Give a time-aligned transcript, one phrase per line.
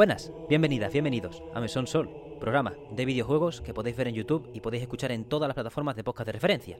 [0.00, 2.08] buenas, bienvenidas, bienvenidos a Mesón Sol,
[2.40, 5.94] programa de videojuegos que podéis ver en YouTube y podéis escuchar en todas las plataformas
[5.94, 6.78] de podcast de referencia.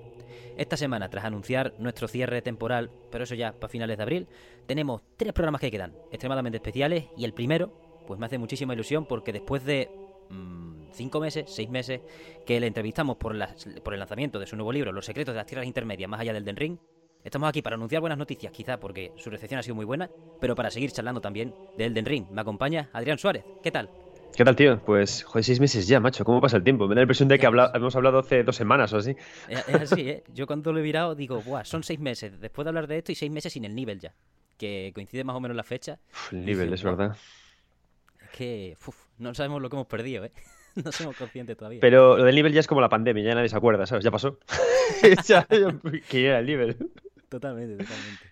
[0.56, 4.26] Esta semana, tras anunciar nuestro cierre temporal, pero eso ya para finales de abril,
[4.64, 7.70] tenemos tres programas que quedan, extremadamente especiales, y el primero,
[8.06, 9.90] pues me hace muchísima ilusión porque después de
[10.30, 12.00] mmm, cinco meses, seis meses,
[12.46, 13.37] que le entrevistamos por,
[13.82, 16.32] por el lanzamiento de su nuevo libro, Los secretos de las tierras intermedias más allá
[16.32, 16.78] del Den Ring,
[17.24, 20.09] Estamos aquí para anunciar buenas noticias, quizá porque su recepción ha sido muy buena,
[20.41, 22.27] pero para seguir charlando también de Elden Ring.
[22.30, 23.45] Me acompaña Adrián Suárez.
[23.62, 23.91] ¿Qué tal?
[24.34, 24.80] ¿Qué tal, tío?
[24.80, 26.24] Pues, joder, seis meses ya, macho.
[26.24, 26.87] ¿Cómo pasa el tiempo?
[26.87, 29.15] Me da la impresión de que hemos hablado hace dos semanas o así.
[29.48, 30.24] Es, así, ¿eh?
[30.33, 33.12] Yo cuando lo he virado digo, Buah, son seis meses después de hablar de esto
[33.12, 34.15] y seis meses sin el nivel ya.
[34.57, 35.99] Que coincide más o menos la fecha.
[36.32, 37.16] el nivel, es verdad.
[38.23, 40.32] Es que, uf, no sabemos lo que hemos perdido, ¿eh?
[40.84, 41.80] No somos conscientes todavía.
[41.80, 44.05] Pero lo del nivel ya es como la pandemia, ya nadie se acuerda, ¿sabes?
[44.05, 44.38] Ya pasó.
[45.27, 45.46] ya,
[46.09, 46.77] que era el nivel.
[47.30, 48.24] Totalmente, totalmente.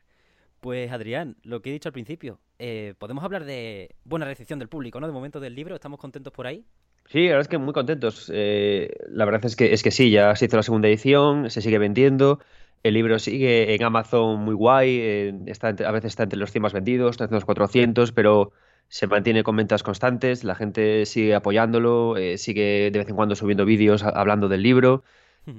[0.60, 4.68] Pues Adrián, lo que he dicho al principio, eh, podemos hablar de buena recepción del
[4.68, 5.06] público, ¿no?
[5.06, 6.64] De momento del libro, ¿estamos contentos por ahí?
[7.06, 8.28] Sí, la verdad es que muy contentos.
[8.34, 11.62] Eh, la verdad es que, es que sí, ya se hizo la segunda edición, se
[11.62, 12.40] sigue vendiendo.
[12.82, 16.72] El libro sigue en Amazon muy guay, eh, a veces está entre los 100 más
[16.72, 18.50] vendidos, está entre los 400, pero
[18.88, 23.64] se mantiene con ventas constantes, la gente sigue apoyándolo, sigue de vez en cuando subiendo
[23.64, 25.05] vídeos hablando del libro.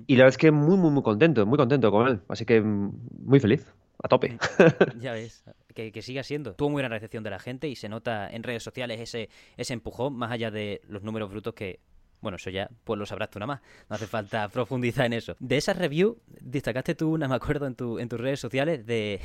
[0.08, 2.22] Y la verdad es que muy, muy, muy contento, muy contento con él.
[2.28, 2.92] Así que mm,
[3.26, 3.74] muy feliz,
[4.04, 4.38] a tope.
[5.00, 6.54] ya ves, que, que, siga siendo.
[6.54, 9.74] Tuvo muy buena recepción de la gente y se nota en redes sociales ese, ese
[9.74, 11.80] empujón, más allá de los números brutos que,
[12.22, 13.62] bueno, eso ya, pues lo sabrás tú nada más.
[13.90, 15.36] No hace falta profundizar en eso.
[15.40, 19.20] De esa review, destacaste tú una, me acuerdo, en, tu, en tus redes sociales de...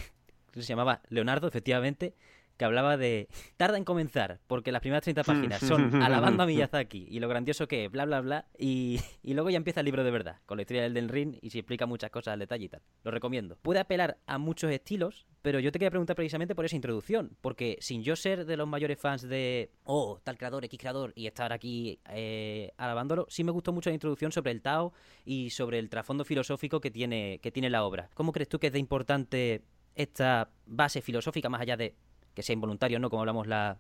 [0.55, 2.15] Se llamaba Leonardo, efectivamente,
[2.57, 7.07] que hablaba de tarda en comenzar, porque las primeras 30 páginas son alabando a Miyazaki
[7.11, 10.05] y lo grandioso que es, bla, bla, bla, y, y, luego ya empieza el libro
[10.05, 12.67] de verdad, con la historia del Den Ring y se explica muchas cosas al detalle
[12.67, 12.83] y tal.
[13.03, 13.57] Lo recomiendo.
[13.63, 17.77] Puede apelar a muchos estilos, pero yo te quería preguntar precisamente por esa introducción, porque
[17.81, 21.53] sin yo ser de los mayores fans de, oh, tal creador, X creador, y estar
[21.53, 24.93] aquí eh, alabándolo, sí me gustó mucho la introducción sobre el Tao
[25.25, 28.11] y sobre el trasfondo filosófico que tiene, que tiene la obra.
[28.15, 29.63] ¿Cómo crees tú que es de importante
[29.95, 31.95] esta base filosófica más allá de
[32.35, 33.11] que sea involuntario, ¿no?
[33.11, 33.79] Como hablamos la,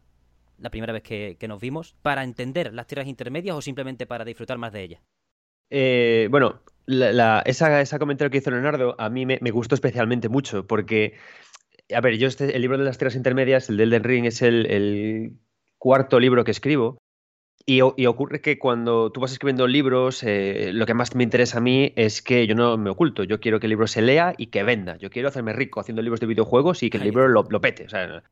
[0.59, 4.59] la primera vez que, nos vimos, para entender las tierras intermedias o simplemente para disfrutar
[4.59, 5.03] más de ellas?
[5.71, 10.67] Eh, bueno, la, esa, esa, comentario que hizo Leonardo a mí me, gustó especialmente mucho
[10.67, 11.15] porque,
[11.95, 14.43] a ver, yo este, el libro de las tierras intermedias, el de Elden Ring, es
[14.43, 15.39] el
[15.79, 16.99] cuarto libro que escribo
[17.67, 21.61] y, ocurre que cuando tú vas escribiendo libros, eh, lo que más me interesa a
[21.63, 23.25] mí es que yo no me oculto.
[23.25, 24.99] Yo quiero que el libro se lea y que venda.
[24.99, 27.87] Yo quiero hacerme rico haciendo libros de videojuegos y que el libro lo, pete.
[27.87, 28.23] O sea,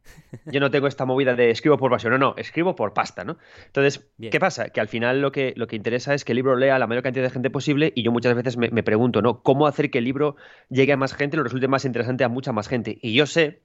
[0.45, 2.13] yo no tengo esta movida de escribo por pasión.
[2.13, 3.39] No, no, escribo por pasta, ¿no?
[3.65, 4.69] Entonces, ¿qué pasa?
[4.69, 6.87] Que al final lo que, lo que interesa es que el libro lea a la
[6.87, 9.43] mayor cantidad de gente posible y yo muchas veces me, pregunto, ¿no?
[9.43, 10.37] ¿Cómo hacer que el libro
[10.69, 12.99] llegue a más gente y lo resulte más interesante a mucha más gente?
[13.01, 13.63] Y yo sé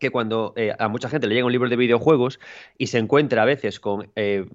[0.00, 2.40] que cuando eh, a mucha gente le llega un libro de videojuegos
[2.76, 4.46] y se encuentra a veces con eh,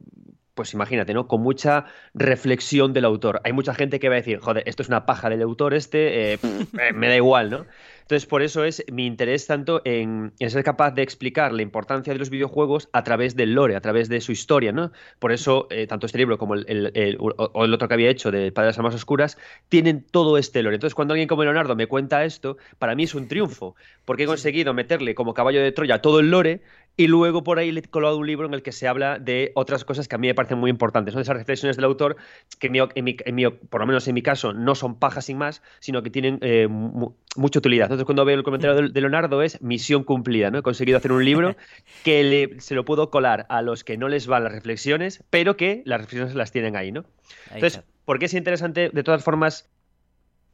[0.56, 1.28] pues imagínate, ¿no?
[1.28, 3.42] Con mucha reflexión del autor.
[3.44, 6.34] Hay mucha gente que va a decir, joder, esto es una paja del autor este,
[6.34, 6.40] eh,
[6.96, 7.66] me da igual, ¿no?
[8.06, 12.20] Entonces, por eso es mi interés tanto en, ser capaz de explicar la importancia de
[12.20, 14.92] los videojuegos a través del lore, a través de su historia, ¿no?
[15.18, 18.52] Por eso, eh, tanto este libro como el, o el otro que había hecho de
[18.52, 19.40] Padre de las Almas Oscuras,
[19.70, 20.76] tienen todo este lore.
[20.76, 24.28] Entonces, cuando alguien como Leonardo me cuenta esto, para mí es un triunfo, porque he
[24.28, 26.62] conseguido meterle como caballo de Troya todo el lore
[26.98, 29.52] y luego por ahí le he colado un libro en el que se habla de
[29.56, 31.14] otras cosas que a mí me parecen muy importantes.
[31.14, 32.16] Son esas reflexiones del autor
[32.60, 36.04] que, en mi, por lo menos en mi caso, no son pajas sin más, sino
[36.04, 37.86] que tienen eh, mucha utilidad.
[37.86, 40.52] Entonces, cuando veo el comentario de, Leonardo, es misión cumplida.
[40.52, 40.60] ¿no?
[40.60, 41.56] He conseguido hacer un libro
[42.04, 45.82] que se lo puedo colar a los que no les van las reflexiones, pero que
[45.86, 46.92] las reflexiones las tienen ahí.
[46.92, 47.06] ¿no?
[47.54, 48.90] Entonces, ¿por qué es interesante?
[48.90, 49.70] De todas formas,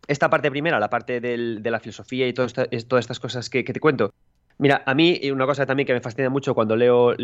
[0.07, 4.11] esta parte primera, la parte de la filosofía y todas estas cosas que te cuento,
[4.57, 7.15] Mira, a mí una cosa también que me fascina mucho cuando leo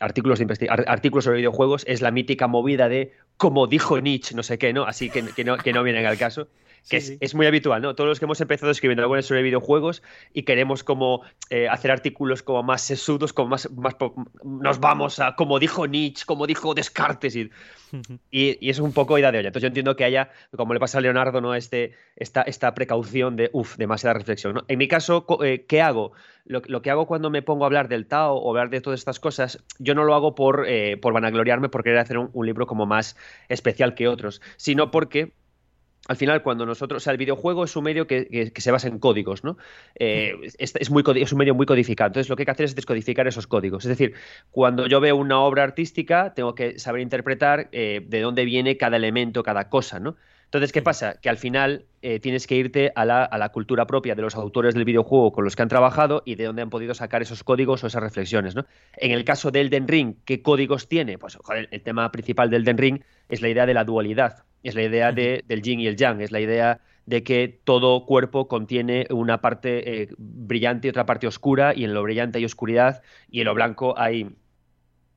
[0.00, 4.58] artículos, de artículos sobre videojuegos es la mítica movida de como dijo Nietzsche, no sé
[4.58, 4.84] qué, ¿no?
[4.84, 6.48] Así que, que no, que no vienen al caso
[6.88, 7.94] que es, muy habitual, ¿no?
[7.94, 10.02] Todos los que hemos empezado escribiendo algo sobre videojuegos
[10.32, 13.96] y queremos como eh, hacer artículos como más sesudos, como más, más,
[14.42, 17.50] nos vamos a, como dijo Nietzsche, como dijo Descartes y,
[18.30, 19.48] y, es un poco idea de olla.
[19.48, 21.54] Entonces yo entiendo que haya, como le pasa a Leonardo, ¿no?
[21.54, 26.12] Este, esta, esta precaución de, uff, demasiada reflexión, En mi caso, eh, ¿qué hago?
[26.44, 29.20] Lo, que hago cuando me pongo a hablar del Tao o hablar de todas estas
[29.20, 32.86] cosas, yo no lo hago por, eh, por vanagloriarme, por querer hacer un libro como
[32.86, 33.16] más
[33.50, 35.32] especial que otros, sino porque
[36.08, 38.98] al final, cuando nosotros, o sea, el videojuego es un medio que, se basa en
[38.98, 39.58] códigos, ¿no?
[39.94, 42.08] Eh, es, muy, es un medio muy codificado.
[42.08, 43.84] Entonces, lo que hay que hacer es descodificar esos códigos.
[43.84, 44.14] Es decir,
[44.50, 48.96] cuando yo veo una obra artística, tengo que saber interpretar eh, de dónde viene cada
[48.96, 50.16] elemento, cada cosa, ¿no?
[50.46, 51.20] Entonces, ¿qué pasa?
[51.20, 54.86] Que al final eh, tienes que irte a la, cultura propia de los autores del
[54.86, 57.86] videojuego con los que han trabajado y de dónde han podido sacar esos códigos o
[57.86, 58.64] esas reflexiones, ¿no?
[58.96, 61.18] En el caso de Elden Ring, ¿qué códigos tiene?
[61.18, 61.36] Pues
[61.70, 65.12] el tema principal del Elden Ring es la idea de la dualidad, es la idea
[65.12, 69.40] de, del yin y el yang, es la idea de que todo cuerpo contiene una
[69.40, 73.46] parte eh, brillante y otra parte oscura, y en lo brillante hay oscuridad, y en
[73.46, 74.28] lo blanco hay...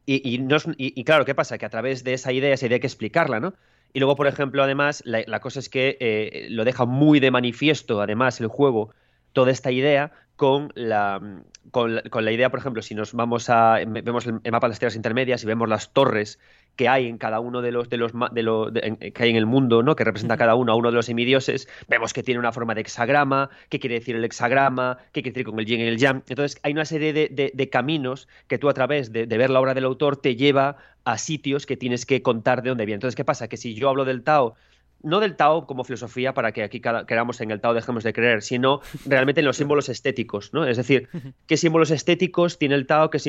[0.06, 0.44] Y, y,
[0.78, 1.58] y claro, ¿qué pasa?
[1.58, 3.54] Que a través de esa idea, esa idea hay que explicarla, ¿no?
[3.94, 8.02] Y luego, por ejemplo, además, la, cosa es que eh, lo deja muy de manifiesto,
[8.02, 8.94] además, el juego,
[9.34, 10.12] toda esta idea
[10.42, 11.22] con la,
[11.70, 13.78] con la, idea, por ejemplo, si nos vamos a.
[13.86, 16.40] vemos el, mapa de las tierras intermedias y vemos las torres
[16.76, 19.46] que hay en cada uno de los de los de lo, que hay en el
[19.46, 19.96] mundo, ¿no?
[19.96, 21.68] Que representa cada uno a uno de los semidioses.
[21.88, 25.46] Vemos que tiene una forma de hexagrama, qué quiere decir el hexagrama, qué quiere decir
[25.46, 26.24] con el yin y el yang.
[26.28, 29.84] Entonces hay una serie de, caminos que tú a través de, ver la obra del
[29.84, 32.96] autor te lleva a sitios que tienes que contar de dónde viene.
[32.96, 33.48] Entonces, ¿qué pasa?
[33.48, 34.56] Que si yo hablo del Tao
[35.04, 38.42] no del Tao como filosofía para que aquí queramos en el Tao dejemos de creer,
[38.42, 40.66] sino realmente en los símbolos estéticos, ¿no?
[40.66, 41.10] Es decir,
[41.48, 43.20] qué símbolos estéticos tiene el Tao, qué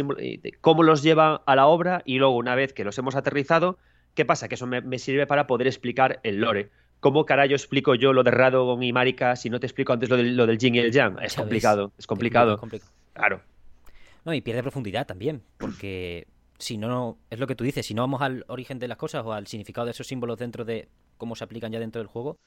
[0.61, 3.79] cómo los lleva a la obra y luego una vez que los hemos aterrizado,
[4.15, 4.49] ¿qué pasa?
[4.49, 6.71] Que eso me, sirve para poder explicar el lore.
[7.01, 10.17] ¿Cómo carajo explico yo lo de Radon y Marika si no te explico antes lo
[10.17, 11.19] del, lo del Jin y el Yang?
[11.23, 12.61] Es complicado, es complicado.
[13.13, 13.41] Claro.
[14.25, 16.29] No, y pierde profundidad también, porque
[16.59, 19.25] si no, es lo que tú dices, si no vamos al origen de las cosas
[19.27, 20.89] o al significado de esos símbolos dentro de
[21.23, 22.41] cómo se aplican ya dentro del juego,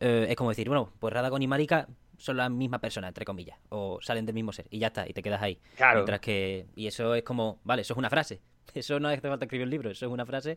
[0.00, 1.86] eh, es como decir, bueno, pues Radagon y Marika
[2.16, 5.12] son la misma persona, entre comillas, o salen del mismo ser, y ya está, y
[5.12, 5.60] te quedas ahí.
[5.76, 5.96] Claro.
[5.96, 8.40] Mientras que, y eso es como, vale, eso es una frase,
[8.74, 10.56] eso no hace falta escribir un libro, eso es una frase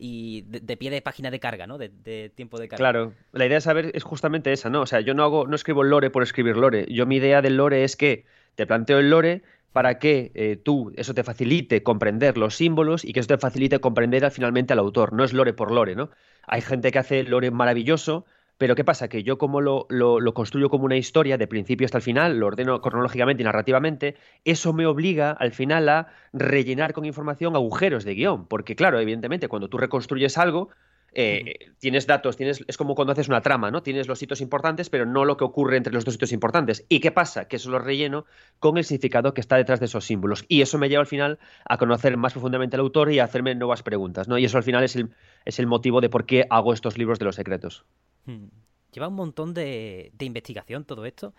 [0.00, 1.78] y de, pie de página de carga, ¿no?
[1.78, 2.82] De, tiempo de carga.
[2.82, 4.82] Claro, la idea de saber es justamente esa, ¿no?
[4.82, 6.86] O sea, yo no hago, no escribo lore por escribir lore.
[6.90, 8.26] Yo mi idea del lore es que
[8.56, 9.42] te planteo el lore
[9.76, 13.78] para que eh, tú eso te facilite comprender los símbolos y que eso te facilite
[13.78, 15.12] comprender finalmente al autor.
[15.12, 16.08] No es lore por lore, ¿no?
[16.46, 18.24] Hay gente que hace lore maravilloso,
[18.56, 19.08] pero ¿qué pasa?
[19.08, 22.46] Que yo como lo, lo, construyo como una historia de principio hasta el final, lo
[22.46, 28.14] ordeno cronológicamente y narrativamente, eso me obliga al final a rellenar con información agujeros de
[28.14, 28.46] guion.
[28.46, 30.70] Porque claro, evidentemente, cuando tú reconstruyes algo,
[31.18, 33.82] eh, tienes datos, tienes, es como cuando haces una trama, ¿no?
[33.82, 36.84] Tienes los hitos importantes, pero no lo que ocurre entre los dos hitos importantes.
[36.90, 37.48] ¿Y qué pasa?
[37.48, 38.26] Que eso lo relleno
[38.58, 40.44] con el significado que está detrás de esos símbolos.
[40.46, 43.54] Y eso me lleva al final a conocer más profundamente al autor y a hacerme
[43.54, 44.36] nuevas preguntas, ¿no?
[44.36, 45.08] Y eso al final es el,
[45.46, 47.86] es el motivo de por qué hago estos libros de los secretos.
[48.26, 48.48] Hmm.
[48.92, 51.32] Lleva un montón de, de investigación todo esto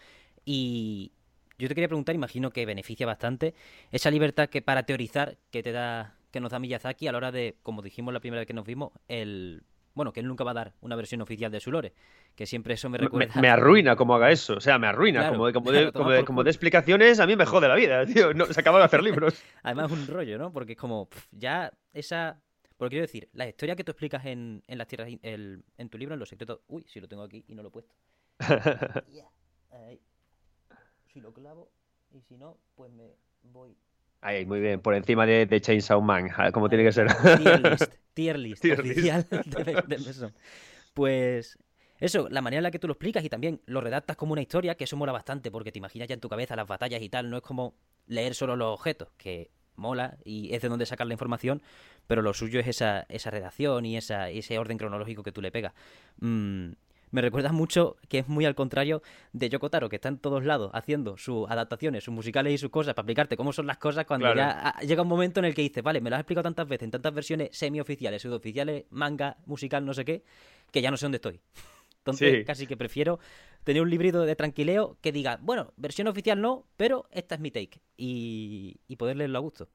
[0.44, 1.12] y,
[1.59, 3.56] yo te quería preguntar, imagino que beneficia bastante
[3.91, 7.31] esa libertad que para teorizar que te da que nos da Miyazaki a la hora
[7.31, 9.63] de, como dijimos la primera vez que nos vimos, el
[9.95, 11.95] bueno, que él nunca va a dar una versión oficial de su lore,
[12.35, 13.41] que siempre eso me recuerda...
[13.41, 17.25] Me, arruina como haga eso, o sea, me arruina, como, de, como, de, explicaciones, a
[17.25, 19.41] mí me jode la vida, tío, no, se acaba de hacer libros.
[19.63, 20.53] Además es un rollo, ¿no?
[20.53, 22.39] Porque es como, ya esa...
[22.77, 25.97] Porque quiero decir, la historia que tú explicas en, en las tierras, el, en tu
[25.97, 26.59] libro, en Los Secretos...
[26.67, 27.95] Uy, si lo tengo aquí y no lo he puesto.
[31.07, 31.71] Si lo clavo
[32.11, 33.75] y si no, pues me voy
[34.21, 37.07] Ahí, muy bien, por encima de, de Chainsaw Man, como tiene que ser.
[37.37, 40.33] Tier list, tier list oficial De,
[40.93, 41.57] Pues
[41.99, 44.42] eso, la manera en la que tú lo explicas y también lo redactas como una
[44.42, 47.09] historia, que eso mola bastante, porque te imaginas ya en tu cabeza las batallas y
[47.09, 47.75] tal, no es como
[48.07, 51.61] leer solo los objetos, que mola y es de donde sacar la información,
[52.07, 55.51] pero lo suyo es esa, esa redacción y esa, ese orden cronológico que tú le
[55.51, 55.73] pegas.
[56.19, 56.71] Mm,
[57.11, 59.02] me recuerda mucho que es muy al contrario
[59.33, 62.69] de Yoko Taro, que está en todos lados haciendo sus adaptaciones, sus musicales y sus
[62.69, 65.61] cosas para explicarte cómo son las cosas cuando ya llega un momento en el que
[65.61, 69.85] dices, vale, me lo has explicado tantas veces, en tantas versiones semi-oficiales, pseudo-oficiales, manga, musical,
[69.85, 70.23] no sé qué,
[70.71, 71.40] que ya no sé dónde estoy.
[71.99, 73.19] Entonces, casi que prefiero
[73.66, 77.52] tener un librito de tranquileo que diga, bueno, versión oficial no, pero esta es mi
[77.52, 77.81] take.
[77.97, 79.68] Y, y poder leerlo a gusto.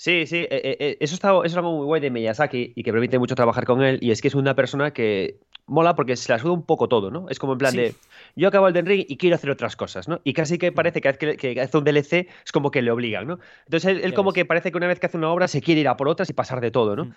[0.00, 2.82] Sí, sí, eh, eh, eh, eso, está, eso es algo muy guay de Miyazaki y
[2.82, 3.98] que permite mucho trabajar con él.
[4.00, 7.10] Y es que es una persona que mola porque se la suda un poco todo,
[7.10, 7.28] ¿no?
[7.28, 7.94] Es como en plan de,
[8.34, 10.22] yo acabo el Den Ring y quiero hacer otras cosas, ¿no?
[10.24, 10.74] Y casi que mm.
[10.74, 13.40] parece que, que, que hace un DLC es como que le obligan, ¿no?
[13.66, 15.88] Entonces él, como que parece que una vez que hace una obra se quiere ir
[15.88, 17.04] a por otras y pasar de todo, ¿no?
[17.04, 17.14] Mm.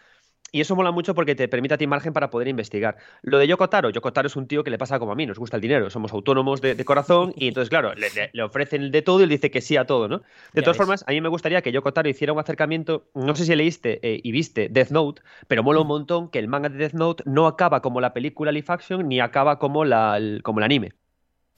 [0.54, 2.98] Y eso mola mucho porque te permite a ti margen para poder investigar.
[3.24, 5.26] Lo de Yoko Taro, Yoko Taro es un tío que le pasa como a mí,
[5.26, 9.22] nos gusta el dinero, somos autónomos de, corazón y entonces, claro, le, ofrecen de todo
[9.22, 10.22] y él dice que sí a todo, ¿no?
[10.54, 13.46] De todas formas, a mí me gustaría que Yoko Taro hiciera un acercamiento, no sé
[13.46, 16.78] si leíste eh, y viste Death Note, pero mola un montón que el manga de
[16.78, 20.60] Death Note no acaba como la película live action ni acaba como, la, el, como
[20.60, 20.92] el anime.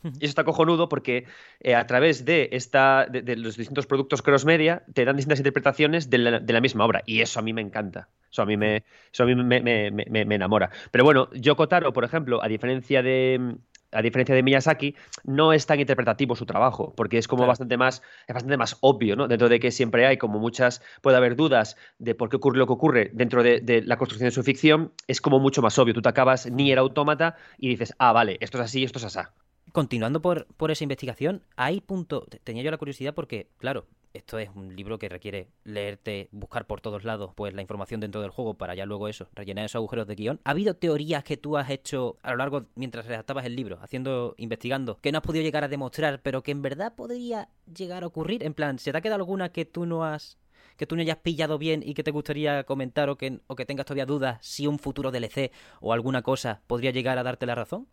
[0.05, 1.25] Y eso está cojonudo porque
[1.59, 6.09] eh, a través de, esta, de, los distintos productos cross media te dan distintas interpretaciones
[6.09, 7.01] de la, misma obra.
[7.05, 8.09] Y eso a mí me encanta.
[8.35, 10.69] Eso a mí me, eso a mí me, me, me enamora.
[10.91, 13.55] Pero bueno, Yoko Taro, por ejemplo, a diferencia de,
[13.93, 18.01] a diferencia de Miyazaki, no es tan interpretativo su trabajo, porque es como bastante más,
[18.27, 19.29] es bastante más obvio, ¿no?
[19.29, 22.67] Dentro de que siempre hay como muchas, puede haber dudas de por qué ocurre lo
[22.67, 25.93] que ocurre dentro de, la construcción de su ficción, es como mucho más obvio.
[25.93, 29.05] Tú te acabas ni era autómata y dices, ah, vale, esto es así, esto es
[29.05, 29.29] así.
[29.71, 32.27] Continuando por, por esa investigación, hay punto.
[32.43, 33.85] Tenía yo la curiosidad porque, claro,
[34.15, 38.21] esto es un libro que requiere leerte, buscar por todos lados pues la información dentro
[38.21, 40.39] del juego para ya luego eso, rellenar esos agujeros de guion.
[40.43, 44.35] ¿Ha habido teorías que tú has hecho a lo largo mientras redactabas el libro, haciendo,
[44.37, 48.07] investigando, que no has podido llegar a demostrar, pero que en verdad podría llegar a
[48.07, 48.43] ocurrir?
[48.43, 50.37] En plan, ¿se te ha quedado alguna que tú no has
[50.77, 53.65] que tú no hayas pillado bien y que te gustaría comentar o que, o que
[53.65, 57.55] tengas todavía dudas si un futuro DLC o alguna cosa podría llegar a darte la
[57.55, 57.87] razón?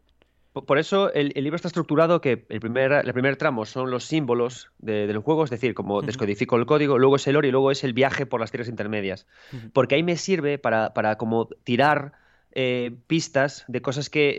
[0.52, 4.71] Por eso el, libro está estructurado que el primer, el primer tramo son los símbolos
[4.78, 7.85] del juego, es decir, como descodifico el código, luego es el lore y luego es
[7.85, 9.26] el viaje por las tierras intermedias.
[9.73, 12.12] Porque ahí me sirve para, para como tirar
[12.54, 14.35] eh, pistas de cosas que,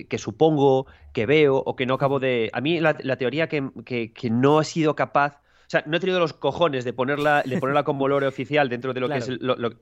[0.00, 2.48] eh, que, supongo, que veo o que no acabo de...
[2.54, 5.42] A mí la, teoría que, que, no he sido capaz...
[5.66, 8.94] O sea, no he tenido los cojones de ponerla, de ponerla como lore oficial dentro
[8.94, 9.28] de lo que es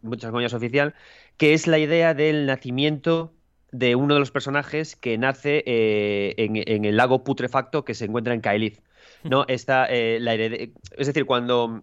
[0.03, 0.97] muchas comillas oficial,
[1.37, 3.36] que es la idea del nacimiento
[3.79, 8.35] de uno de los personajes que nace eh, en, el lago putrefacto que se encuentra
[8.35, 8.81] en Kaelith.
[9.25, 9.45] ¿no?
[9.49, 11.83] Está, eh, la es decir, cuando,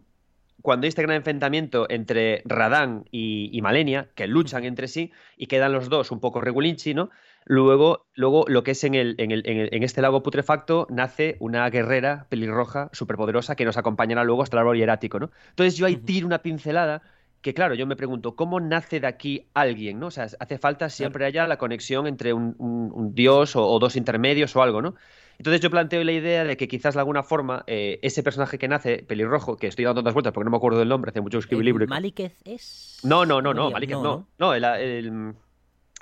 [0.62, 5.73] cuando hay este gran enfrentamiento entre Radán y, Malenia, que luchan entre sí y quedan
[5.73, 7.09] los dos un poco regulinchi, ¿no?
[7.45, 11.69] Luego, luego lo que es en, el, en, el, en, este lago putrefacto nace una
[11.69, 15.29] guerrera pelirroja superpoderosa que nos acompañará luego hasta el árbol hierático, ¿no?
[15.50, 17.01] Entonces yo ahí tiro una pincelada
[17.43, 20.00] que claro, yo me pregunto, ¿cómo nace de aquí alguien?
[20.00, 20.07] ¿no?
[20.07, 24.63] O sea, hace falta siempre haya la conexión entre un, dios o, dos intermedios o
[24.63, 24.95] algo, ¿no?
[25.38, 28.69] Entonces yo planteo la idea de que quizás de alguna forma eh, ese personaje que
[28.69, 31.38] nace, pelirrojo, que estoy dando tantas vueltas porque no me acuerdo del nombre, hace mucho
[31.38, 31.85] que escribí el libro.
[31.88, 33.01] ¿Malikez es?
[33.03, 34.25] No, no, no, no, Malikez no.
[34.39, 35.33] No, el,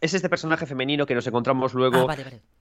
[0.02, 2.18] es este personaje femenino que nos encontramos luego, ah,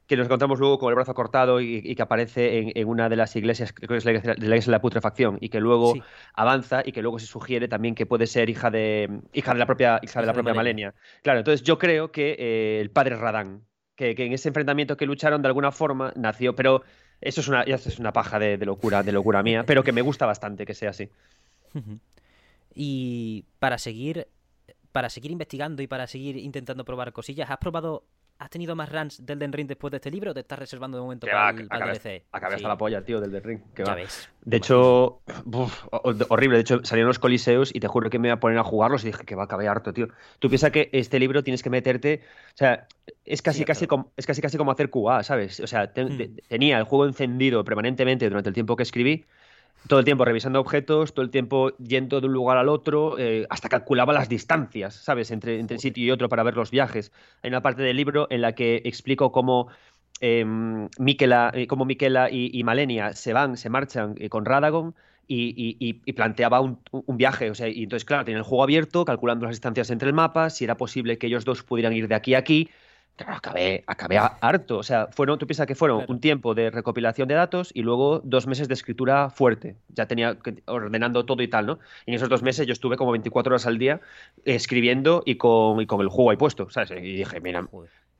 [0.06, 3.34] que nos encontramos luego con el brazo cortado y, que aparece en, una de las
[3.34, 5.94] iglesias, que es la iglesia de la putrefacción, y que luego
[6.34, 9.66] avanza y que luego se sugiere también que puede ser hija de hija de la
[9.66, 10.94] propia hija de la propia Malenia.
[11.22, 13.64] Claro, entonces yo creo que eh, el padre Radán,
[13.96, 16.82] que, en ese enfrentamiento que lucharon de alguna forma nació, pero
[17.22, 20.02] eso es una, es una paja de, de locura, de locura mía, pero que me
[20.02, 21.08] gusta bastante que sea así.
[22.72, 24.28] Y para seguir
[24.92, 28.04] para seguir investigando y para seguir intentando probar cosillas, ¿has probado
[28.40, 30.96] ¿Has tenido más runs del Den Ring después de este libro o te estás reservando
[30.96, 32.24] de momento para, el, DLC?
[32.32, 33.60] Acabé hasta la polla, tío, del Den Ring.
[33.76, 34.30] ya ves.
[34.40, 35.20] De hecho,
[36.30, 36.56] horrible.
[36.56, 39.04] De hecho, salieron los coliseos y te juro que me iba a poner a jugarlos
[39.04, 40.08] y dije que va a acabar harto, tío.
[40.38, 42.22] Tú piensas que este libro tienes que meterte.
[42.54, 42.88] O sea,
[43.26, 45.60] es casi, casi, como, es casi, casi como hacer QA, ¿sabes?
[45.60, 46.36] O sea, hmm.
[46.48, 49.26] tenía el juego encendido permanentemente durante el tiempo que escribí
[49.88, 53.46] todo el tiempo revisando objetos, todo el tiempo yendo de un lugar al otro, eh,
[53.50, 57.12] hasta calculaba las distancias, ¿sabes?, entre, entre sitio y otro para ver los viajes.
[57.42, 59.68] Hay una parte del libro en la que explico cómo
[60.20, 64.94] em, Miquela, eh, cómo Miquela y, Malenia se van, se marchan eh, con Radagon
[65.26, 66.78] y, planteaba un,
[67.16, 67.50] viaje.
[67.50, 70.50] O sea, y entonces, claro, tenía el juego abierto, calculando las distancias entre el mapa,
[70.50, 72.68] si era posible que ellos dos pudieran ir de aquí a aquí
[73.26, 74.78] acabé, acabé harto.
[74.78, 78.20] O sea, fueron, tú piensas que fueron un tiempo de recopilación de datos y luego
[78.24, 79.76] dos meses de escritura fuerte.
[79.88, 80.36] Ya tenía
[80.66, 81.78] ordenando todo y tal, ¿no?
[82.06, 84.00] Y en esos dos meses yo estuve como 24 horas al día
[84.44, 86.90] escribiendo y con, y con el juego ahí puesto, ¿sabes?
[86.92, 87.68] Y dije, mira.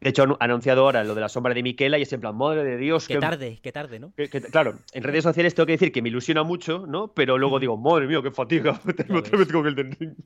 [0.01, 2.35] De hecho, han anunciado ahora lo de la sombra de Miquela y es en plan,
[2.35, 3.07] madre de Dios.
[3.07, 4.15] Qué tarde, qué tarde, ¿no?
[4.51, 7.09] claro, en redes sociales tengo que decir que me ilusiona mucho, ¿no?
[7.09, 8.81] Pero luego digo, madre mía, qué fatiga.
[8.97, 9.77] Tengo otra vez con el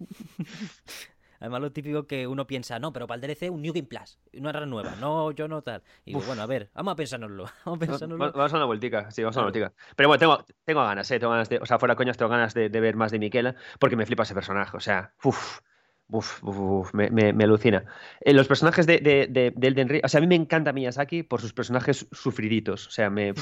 [1.45, 4.19] Además, lo típico que uno piensa, no, pero para el DLC un New Game Plus,
[4.33, 5.83] una rara nueva, no, yo no tal.
[6.07, 7.45] Y bueno, a ver, vamos a pensárnoslo.
[7.67, 8.33] Vamos a pensárnoslo.
[8.33, 9.75] Vamos a una vueltica, sí, vamos a una vueltica.
[9.95, 11.19] Pero bueno, tengo, tengo ganas, ¿eh?
[11.19, 13.57] Tengo ganas de, o sea, fuera coñas, tengo ganas de, de ver más de Miquela,
[13.79, 15.61] porque me flipa ese personaje, o sea, uff.
[16.09, 17.85] Uf, me, me, alucina.
[18.21, 21.41] Eh, los personajes de, de, Elden Ring, o sea, a mí me encanta Miyazaki por
[21.41, 22.87] sus personajes sufriditos.
[22.87, 23.33] O sea, me,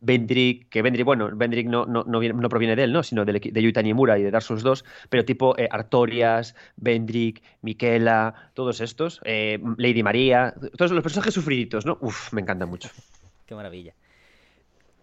[0.00, 3.02] Vendrick, que Vendrick, bueno, Vendrick no, no, no, proviene de él, ¿no?
[3.02, 7.42] Sino de, de Yuta Nimura y de Dark Souls 2, pero tipo eh, Artorias, Vendrick,
[7.62, 11.96] Miquela, todos estos, eh, Lady María, todos los personajes sufriditos, ¿no?
[12.02, 12.90] Uf, me encanta mucho.
[13.46, 13.94] Qué maravilla.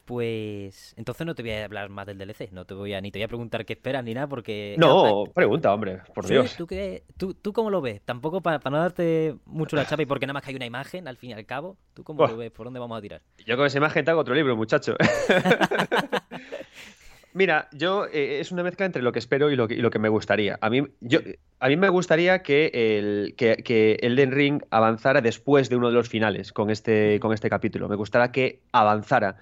[0.07, 3.11] Pues entonces no te voy a hablar más del DLC, no te voy a ni
[3.11, 4.75] te voy a preguntar qué esperas ni nada porque...
[4.77, 6.55] No, pregunta, hombre, por Dios.
[6.55, 7.99] ¿tú, qué, tú, ¿Tú cómo lo ves?
[8.05, 11.09] Tampoco para, no darte mucho la chapa y porque nada más que hay una imagen
[11.09, 11.75] al fin y al cabo.
[11.93, 12.51] ¿Tú cómo lo ves?
[12.51, 13.21] ¿Por dónde vamos a tirar?
[13.45, 14.95] Yo con esa imagen te hago otro libro, muchacho.
[17.33, 19.89] Mira, yo eh, es una mezcla entre lo que espero y lo que, y lo
[19.89, 20.57] que me gustaría.
[20.61, 21.19] A mí, yo,
[21.59, 25.95] a mí me gustaría que el que, que Elden Ring avanzara después de uno de
[25.95, 27.89] los finales con este, con este capítulo.
[27.89, 29.35] Me gustaría que avanzara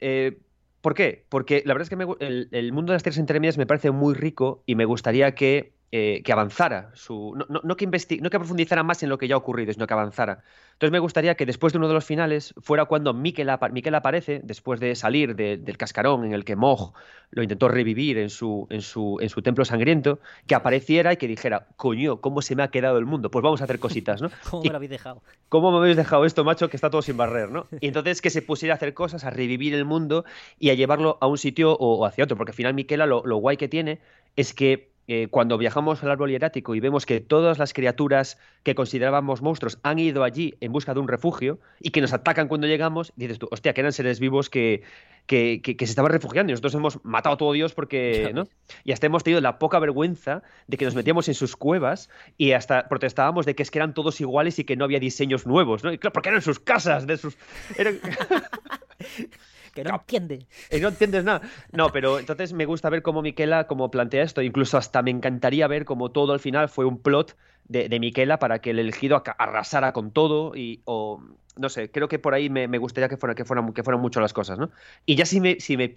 [0.00, 0.38] eh,
[0.80, 1.24] ¿Por qué?
[1.28, 4.62] Porque la verdad es que el, mundo de las tierras intermedias me parece muy rico
[4.64, 9.02] y me gustaría que eh, que avanzara, su, no, no, que no que profundizara más
[9.02, 10.42] en lo que ya ha ocurrido, sino que avanzara.
[10.72, 14.80] Entonces me gustaría que después de uno de los finales fuera cuando Mikel, aparece, después
[14.80, 16.92] de salir del cascarón en el que Mog
[17.30, 21.26] lo intentó revivir en su, en, su, en su templo sangriento, que apareciera y que
[21.26, 23.30] dijera, coño, ¿cómo se me ha quedado el mundo?
[23.30, 24.30] Pues vamos a hacer cositas, ¿no?
[24.50, 25.22] ¿Cómo me lo habéis dejado?
[25.48, 27.66] ¿Cómo me habéis dejado esto, macho, que está todo sin barrer, ¿no?
[27.80, 30.26] Y entonces que se pusiera a hacer cosas, a revivir el mundo
[30.58, 33.38] y a llevarlo a un sitio o, hacia otro, porque al final Miquela lo, lo
[33.38, 34.00] guay que tiene
[34.36, 38.74] es que eh, cuando viajamos al árbol hierático y vemos que todas las criaturas que
[38.74, 42.66] considerábamos monstruos han ido allí en busca de un refugio y que nos atacan cuando
[42.66, 44.82] llegamos, dices tú, hostia, que eran seres vivos que,
[45.26, 48.48] que, se estaban refugiando y nosotros hemos matado a todo Dios porque, ¿no?
[48.84, 52.52] Y hasta hemos tenido la poca vergüenza de que nos metíamos en sus cuevas y
[52.52, 55.84] hasta protestábamos de que es que eran todos iguales y que no había diseños nuevos,
[55.84, 55.90] ¿no?
[55.90, 57.38] Y claro, porque eran sus casas, de sus...
[59.74, 60.46] que no, entiende.
[60.70, 61.42] Y no entiendes nada.
[61.72, 64.42] No, pero entonces me gusta ver cómo Miquela como plantea esto.
[64.42, 68.38] Incluso hasta me encantaría ver cómo todo al final fue un plot de, de Miquela
[68.38, 71.20] para que el elegido arrasara con todo y o
[71.58, 74.20] no sé, creo que por ahí me, gustaría que fueran que fueran, que fueran mucho
[74.20, 74.70] las cosas, ¿no?
[75.04, 75.92] Y ya si me, si me,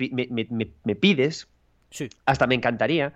[0.84, 1.48] me, pides,
[1.92, 2.10] sí.
[2.26, 3.14] hasta me encantaría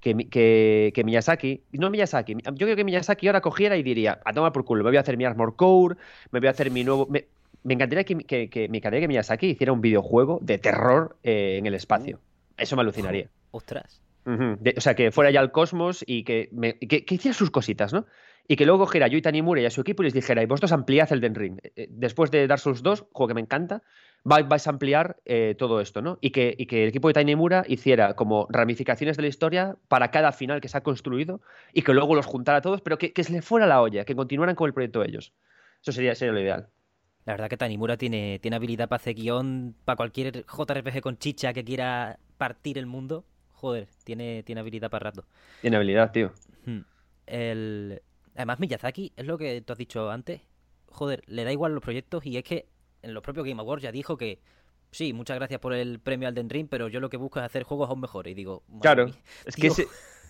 [0.00, 4.32] que, que, que, Miyazaki, no Miyazaki, yo creo que Miyazaki ahora cogiera y diría, a
[4.32, 5.96] tomar por culo, me voy a hacer mi Armor Core,
[6.30, 7.26] me voy a hacer mi nuevo me
[7.74, 11.74] encantaría que, que, me encantaría que Miyazaki hiciera un videojuego de terror eh, en el
[11.74, 12.20] espacio.
[12.56, 13.28] Eso me alucinaría.
[13.50, 14.00] Ostras.
[14.26, 16.50] o sea, que fuera ya al cosmos y que,
[16.88, 18.06] que, hiciera sus cositas, ¿no?
[18.46, 20.46] Y que luego cogiera a Yui Tanimura y a su equipo y les dijera, y
[20.46, 21.58] vosotros ampliad el Den Ring.
[21.62, 23.82] Eh, eh, después de dar sus dos, juego que me encanta,
[24.24, 25.16] vais a ampliar
[25.56, 26.18] todo esto, ¿no?
[26.20, 30.10] Y que, y que el equipo de Tanimura hiciera como ramificaciones de la historia para
[30.10, 31.40] cada final que se ha construido
[31.72, 34.16] y que luego los juntara a todos, pero que, se le fuera la olla, que
[34.16, 35.32] continuaran con el proyecto ellos.
[35.82, 36.68] Eso sería, sería lo ideal.
[37.28, 41.52] La verdad que Tanimura tiene, tiene habilidad para hacer guion para cualquier JRPG con chicha
[41.52, 43.26] que quiera partir el mundo.
[43.52, 45.26] Joder, tiene, tiene habilidad para rato.
[45.60, 46.32] Tiene habilidad, tío.
[46.64, 46.80] Hmm.
[47.26, 48.00] El...
[48.34, 50.40] Además, Miyazaki, es lo que tú has dicho antes.
[50.86, 52.66] Joder, le da igual los proyectos y es que
[53.02, 54.40] en los propios Game Awards ya dijo que
[54.90, 57.44] sí, muchas gracias por el premio al Den Ring, pero yo lo que busco es
[57.44, 58.30] hacer juegos aún mejores.
[58.30, 59.10] Y digo, claro,
[59.44, 59.86] es que ese,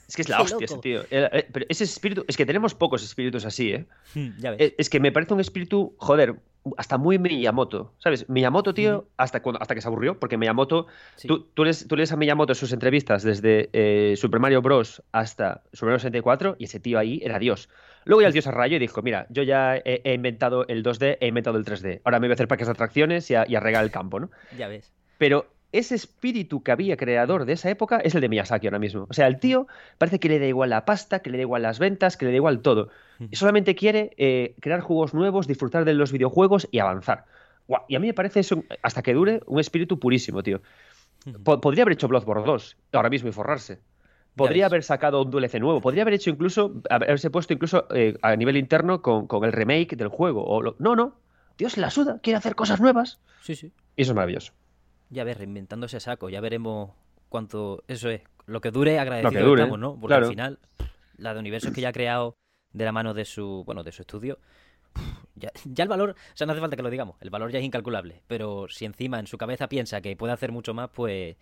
[0.08, 1.02] es que es la hostia ese tío.
[1.10, 3.86] Eh, pero ese espíritu, es que tenemos pocos espíritus así, ¿eh?
[4.14, 4.74] Hmm, ya ves.
[4.78, 6.40] Es que me parece un espíritu, joder,
[6.76, 8.28] hasta muy Miyamoto, ¿sabes?
[8.28, 10.86] Miyamoto, tío, hasta, cuando, hasta que se aburrió, porque Miyamoto,
[11.26, 15.02] tú, tú, lees, tú, lees, a Miyamoto en sus entrevistas desde eh, Super Mario Bros.
[15.12, 17.68] hasta Super Mario 64 y ese tío ahí era Dios.
[18.04, 21.18] Luego ya el dios a rayo y dijo, mira, yo ya he, inventado el 2D,
[21.20, 23.54] he inventado el 3D, ahora me voy a hacer parques de atracciones y a, y
[23.54, 24.30] a regar el campo, ¿no?
[24.56, 24.92] Ya ves.
[25.18, 29.06] Pero ese espíritu que había creador de esa época es el de Miyazaki ahora mismo.
[29.08, 29.66] O sea, el tío
[29.98, 32.30] parece que le da igual la pasta, que le da igual las ventas, que le
[32.30, 32.88] da igual todo.
[33.30, 37.24] Y solamente quiere eh, crear juegos nuevos, disfrutar de los videojuegos y avanzar.
[37.88, 40.62] Y a mí me parece eso, hasta que dure, un espíritu purísimo, tío.
[41.44, 43.80] podría haber hecho Bloodborne 2 ahora mismo y forrarse.
[44.36, 45.80] Podría haber sacado un DLC nuevo.
[45.80, 50.08] Podría haber hecho incluso, haberse puesto incluso eh, a nivel interno con, el remake del
[50.08, 50.44] juego.
[50.44, 51.16] O No, no.
[51.58, 53.20] Dios la suda, quiere hacer cosas nuevas.
[53.42, 53.72] Sí, sí.
[53.96, 54.52] Y eso es maravilloso.
[55.10, 56.90] Ya ves, reinventando ese saco, ya veremos
[57.28, 57.82] cuánto.
[57.88, 59.98] Eso es, lo que dure, agradecido estamos, ¿no?
[60.00, 60.58] Porque al final,
[61.16, 62.36] la de universos que ya ha creado
[62.72, 64.38] de la mano de su, bueno, de su estudio,
[65.34, 67.58] ya, ya, el valor, o sea, no hace falta que lo digamos, el valor ya
[67.58, 71.36] es incalculable, pero si encima en su cabeza piensa que puede hacer mucho más, pues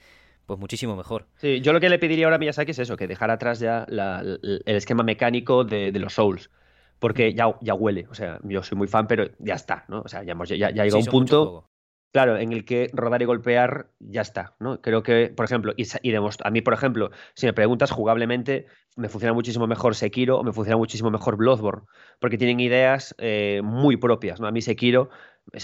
[0.46, 1.26] pues muchísimo mejor.
[1.36, 3.84] Sí, yo lo que le pediría ahora a Miyazaki es eso, que dejara atrás ya
[3.88, 6.50] el esquema mecánico de, los Souls.
[6.98, 10.00] Porque ya, ya huele, o sea, yo soy muy fan, pero ya está, ¿no?
[10.00, 11.68] O sea, ya, hemos, ya, ya llega un punto
[12.16, 14.80] claro, en el que rodar y golpear ya está, ¿no?
[14.80, 18.64] Creo que, por ejemplo, y, a mí, por ejemplo, si me preguntas jugablemente,
[18.96, 21.82] me funciona muchísimo mejor Sekiro o me funciona muchísimo mejor Bloodborne,
[22.18, 24.46] porque tienen ideas eh, muy propias, ¿no?
[24.46, 25.10] A mí Sekiro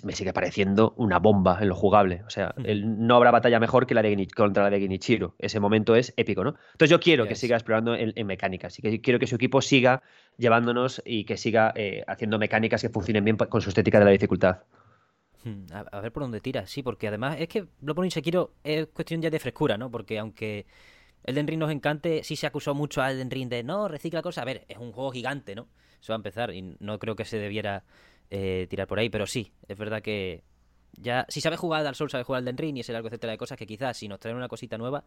[0.05, 3.95] me sigue pareciendo una bomba en lo jugable, o sea, no habrá batalla mejor que
[3.95, 6.51] la de contra la de Genichiro, ese momento es épico, ¿no?
[6.73, 10.03] Entonces yo quiero que siga explorando en, mecánicas y que quiero que su equipo siga
[10.37, 14.11] llevándonos y que siga eh, haciendo mecánicas que funcionen bien con su estética de la
[14.11, 14.59] dificultad.
[15.45, 18.87] Hmm, a, ver por dónde tira, sí, porque además es que Bloodborne y Sekiro es
[18.89, 19.91] cuestión ya de frescura, ¿no?
[19.91, 20.67] Porque aunque
[21.25, 24.43] Elden Ring nos encante, sí se acusó mucho a Elden Ring de no, recicla cosas.
[24.43, 25.69] A ver, es un juego gigante, ¿no?
[26.01, 27.85] Eso va a empezar y no creo que se debiera
[28.31, 30.45] eh, tirar por ahí, pero sí, es verdad que
[30.95, 33.09] ya si sabes jugar al Dark Souls, sabes jugar al Elden Ring y ese largo
[33.09, 35.05] etcétera de cosas que quizás si nos traen una cosita nueva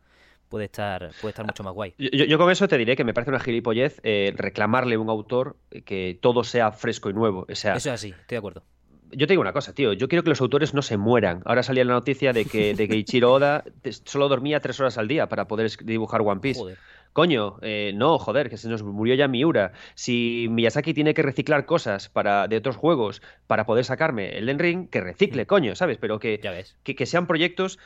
[0.49, 1.93] puede estar puede estar mucho más guay.
[1.97, 5.57] Yo, con eso te diré que me parece una gilipollez eh, reclamarle a un autor
[5.85, 7.45] que todo sea fresco y nuevo.
[7.49, 8.63] O sea, eso es así, estoy de acuerdo
[9.15, 9.93] yo te digo una cosa, tío.
[9.93, 11.41] Yo quiero que los autores no se mueran.
[11.45, 13.63] Ahora salía la noticia de que, de que Ichiro Oda
[14.03, 16.61] solo dormía tres horas al día para poder dibujar One Piece.
[17.15, 19.71] Coño, eh, no, joder, que se nos murió ya Miura.
[19.93, 24.59] Si Miyazaki tiene que reciclar cosas para, de otros juegos para poder sacarme el Den
[24.59, 25.45] Ring, que recicle, mm.
[25.45, 25.97] coño, ¿sabes?
[25.97, 26.41] Pero que,
[26.83, 27.79] que, sean proyectos.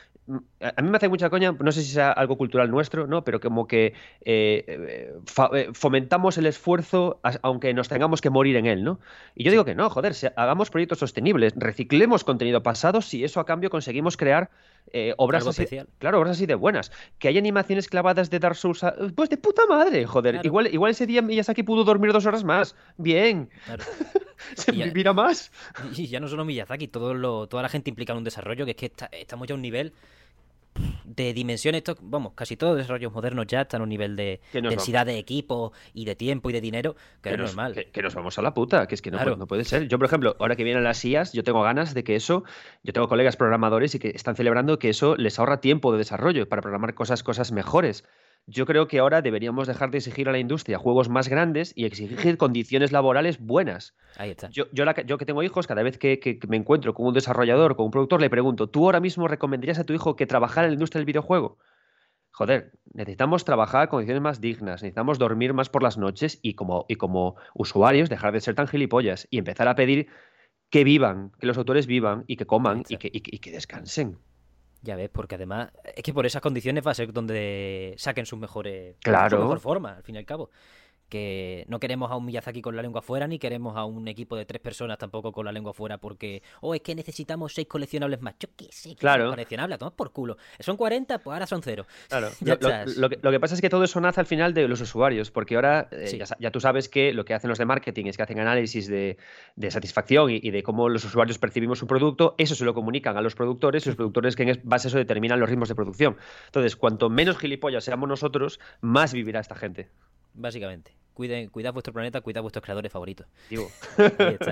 [0.60, 3.22] a mí me hace mucha coña, no sé si sea algo cultural nuestro, ¿no?
[3.22, 8.82] Pero como que eh, eh, fomentamos el esfuerzo aunque nos tengamos que morir en él,
[8.82, 8.98] ¿no?
[9.36, 13.46] Y yo digo que no, joder, hagamos proyectos sostenibles, reciclemos contenido pasado si eso a
[13.46, 14.50] cambio conseguimos crear
[14.92, 15.66] eh, obras así,
[15.98, 16.90] claro, obras así de buenas.
[17.18, 20.40] Que hay animaciones clavadas de Dark Souls, pues de puta madre, joder.
[20.44, 22.74] Igual, igual ese día Miyazaki pudo dormir dos horas más.
[22.96, 23.50] Bien.
[24.56, 25.52] Se vivirá más.
[25.96, 28.70] Y ya no solo Miyazaki, todo lo, toda la gente implica en un desarrollo que
[28.72, 29.92] es que estamos ya a un nivel
[31.16, 35.06] de dimensiones, vamos, casi todos los desarrollos modernos ya están a un nivel de densidad
[35.06, 37.74] de equipo y de tiempo y de dinero que, es normal.
[37.92, 39.88] Que, nos vamos a la puta, que es que no, no, puede ser.
[39.88, 42.44] Yo, por ejemplo, ahora que vienen las IAS, yo tengo ganas de que eso,
[42.82, 46.48] yo tengo colegas programadores y que están celebrando que eso les ahorra tiempo de desarrollo
[46.48, 48.04] para programar cosas, cosas mejores
[48.50, 51.84] yo creo que ahora deberíamos dejar de exigir a la industria juegos más grandes y
[51.84, 53.94] exigir condiciones laborales buenas.
[54.16, 54.48] Ahí está.
[54.50, 57.86] Yo, yo, yo que tengo hijos, cada vez que, me encuentro con un desarrollador, con
[57.86, 60.74] un productor, le pregunto, ¿tú ahora mismo recomendarías a tu hijo que trabajara en la
[60.74, 61.58] industria del videojuego?
[62.32, 66.86] Joder, necesitamos trabajar con condiciones más dignas, necesitamos dormir más por las noches y como,
[66.88, 70.08] y como usuarios dejar de ser tan gilipollas y empezar a pedir
[70.70, 74.18] que vivan, que los autores vivan y que coman y que, y que descansen.
[74.82, 78.38] Ya ves, porque además es que por esas condiciones va a ser donde saquen sus
[78.38, 79.36] mejores claro.
[79.36, 80.50] su mejor forma, al fin y al cabo
[81.10, 84.36] que no queremos a un Miyazaki con la lengua fuera, ni queremos a un equipo
[84.36, 88.22] de tres personas tampoco con la lengua fuera, porque, oh, es que necesitamos seis coleccionables
[88.22, 88.34] más.
[88.40, 89.30] Yo qué sé, claro.
[89.30, 90.38] coleccionables, tomas por culo.
[90.60, 91.84] Son 40, pues ahora son cero.
[92.08, 92.30] Claro,
[92.96, 95.88] lo, que, pasa es que todo eso nace al final de los usuarios, porque ahora
[95.90, 98.88] eh, ya, tú sabes que lo que hacen los de marketing es que hacen análisis
[98.88, 99.18] de,
[99.68, 103.34] satisfacción y, de cómo los usuarios percibimos su producto, eso se lo comunican a los
[103.34, 106.16] productores y los productores que en base a eso determinan los ritmos de producción.
[106.46, 109.88] Entonces, cuanto menos gilipollas seamos nosotros, más vivirá esta gente.
[110.34, 110.94] Básicamente.
[111.14, 113.26] Cuiden, cuidad vuestro planeta, cuidad vuestros creadores favoritos.
[113.48, 113.70] Digo.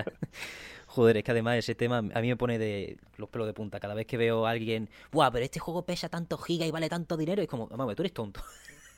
[0.87, 3.79] Joder, es que además ese tema a mí me pone de los pelos de punta.
[3.79, 5.31] Cada vez que veo a alguien, ¡buah!
[5.31, 7.43] Pero este juego pesa tanto giga y vale tanto dinero.
[7.43, 8.41] Es como, mamá, tú eres tonto.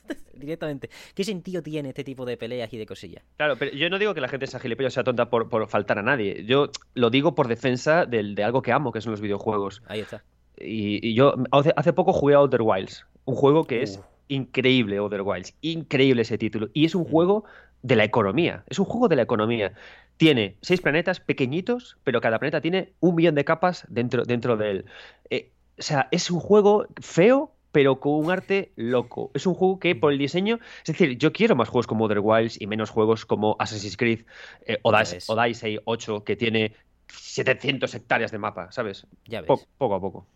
[0.33, 0.89] Directamente.
[1.13, 3.23] ¿Qué sentido tiene este tipo de peleas y de cosillas?
[3.37, 5.67] Claro, pero yo no digo que la gente sea gilipollas o sea tonta por, por,
[5.67, 6.45] faltar a nadie.
[6.45, 9.83] Yo lo digo por defensa de, de algo que amo, que son los videojuegos.
[9.87, 10.23] Ahí está.
[10.57, 13.99] Y, yo hace, hace, poco jugué a Outer Wilds, un juego que es
[14.31, 16.69] increíble Other Wilds, increíble ese título.
[16.73, 17.43] Y es un juego
[17.83, 19.73] de la economía, es un juego de la economía.
[20.17, 24.71] Tiene seis planetas pequeñitos, pero cada planeta tiene un millón de capas dentro, dentro de
[24.71, 24.85] él.
[25.29, 29.31] Eh, o sea, es un juego feo, pero con un arte loco.
[29.33, 32.19] Es un juego que por el diseño, es decir, yo quiero más juegos como Other
[32.21, 34.25] Wilds y menos juegos como Assassin's Creed
[34.65, 36.75] eh, Odyssey, 8, que tiene
[37.07, 39.07] 700 hectáreas de mapa, ¿sabes?
[39.25, 39.67] Ya ves.
[39.77, 40.27] poco a poco.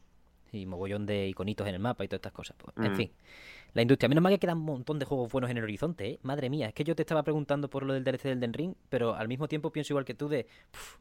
[0.56, 2.56] Y mogollón de iconitos en el mapa y todas estas cosas.
[2.58, 2.96] Pues, en mm.
[2.96, 3.12] fin
[3.76, 4.10] la industria.
[4.10, 6.20] Menos mal que quedan un montón de juegos buenos en el horizonte, ¿eh?
[6.24, 8.74] Madre mía, es que yo te estaba preguntando por lo del DLC del Den Ring,
[8.90, 10.48] pero al mismo tiempo pienso igual que tú de,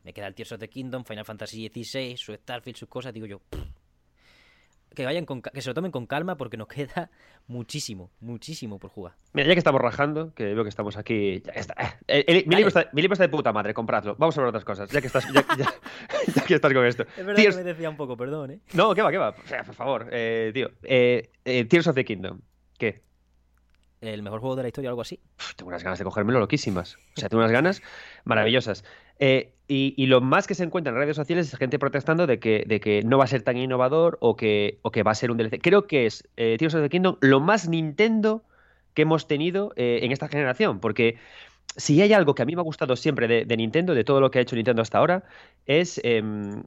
[0.02, 3.26] me queda el Tears of the Kingdom, Final Fantasy XVI, su Starfield, sus cosas, digo
[3.26, 3.40] yo,
[4.94, 7.11] que vayan con, que se lo tomen con calma porque nos queda
[7.46, 9.14] muchísimo, muchísimo por jugar.
[9.33, 11.98] Mira, ya que estamos rajando, que veo que estamos aquí, ya está.
[12.09, 14.16] Eh, mi, libro está, de puta madre, compradlo.
[14.18, 17.04] Vamos a ver otras cosas, ya que estás, ya, que estás con esto.
[17.16, 18.61] Es verdad que me decía un poco, perdón, ¿eh?
[18.72, 19.30] No, ¿qué va, qué va?
[19.30, 20.70] O sea, por favor, eh, tío.
[20.83, 21.30] Eh,
[21.68, 22.40] Tears of the Kingdom.
[22.78, 23.02] ¿Qué?
[24.06, 25.20] El mejor juego de la historia o algo así.
[25.56, 26.96] tengo unas ganas de cogérmelo loquísimas.
[27.16, 27.82] O sea, tengo unas ganas
[28.24, 28.84] maravillosas.
[29.18, 32.64] Eh, y, lo más que se encuentra en redes sociales es gente protestando de que,
[32.66, 35.30] de que no va a ser tan innovador o que, o que va a ser
[35.30, 35.60] un DLC.
[35.62, 38.42] Creo que es eh, Tears of the Kingdom lo más Nintendo
[38.92, 40.80] que hemos tenido eh, en esta generación.
[40.80, 41.16] Porque
[41.76, 44.20] si hay algo que a mí me ha gustado siempre de, de Nintendo, de todo
[44.20, 45.24] lo que ha hecho Nintendo hasta ahora,
[45.66, 46.62] es em,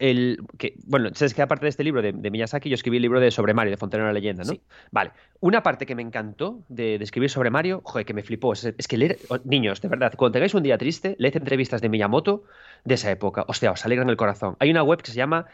[0.00, 3.20] el que, bueno, sabes que aparte de este libro de, Miyazaki, yo escribí el libro
[3.20, 4.54] de sobre Mario, de Fontana la leyenda, ¿no?
[4.90, 5.12] Vale.
[5.40, 8.96] Una parte que me encantó de, escribir sobre Mario, joder, que me flipó, es, que
[8.96, 12.44] leer, niños, de verdad, cuando tengáis un día triste, leed entrevistas de Miyamoto
[12.84, 13.44] de esa época.
[13.46, 14.56] Hostia, os alegran el corazón.
[14.58, 15.46] Hay una web que se llama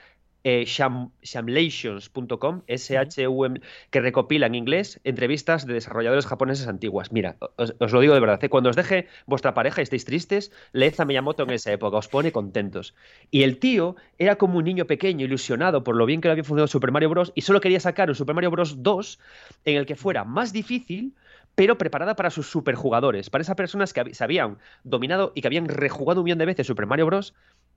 [0.49, 7.11] eh, shamlations.com, S-H-U-M, que recopila en inglés entrevistas de desarrolladores japoneses antiguas.
[7.11, 8.49] Mira, os, lo digo de verdad, ¿eh?
[8.49, 12.07] cuando os deje vuestra pareja y estéis tristes, leed a Miyamoto en esa época, os
[12.07, 12.95] pone contentos.
[13.33, 16.45] Y el tío era como un niño pequeño, ilusionado por lo bien que le había
[16.45, 17.33] funcionado Super Mario Bros.
[17.35, 18.85] y solo quería sacar un Super Mario Bros.
[18.85, 19.19] 2
[19.65, 21.17] en el que fuera más difícil
[21.57, 25.67] pero preparada para sus superjugadores, para esas personas que se habían dominado y que habían
[25.67, 27.35] rejugado un millón de veces Super Mario Bros.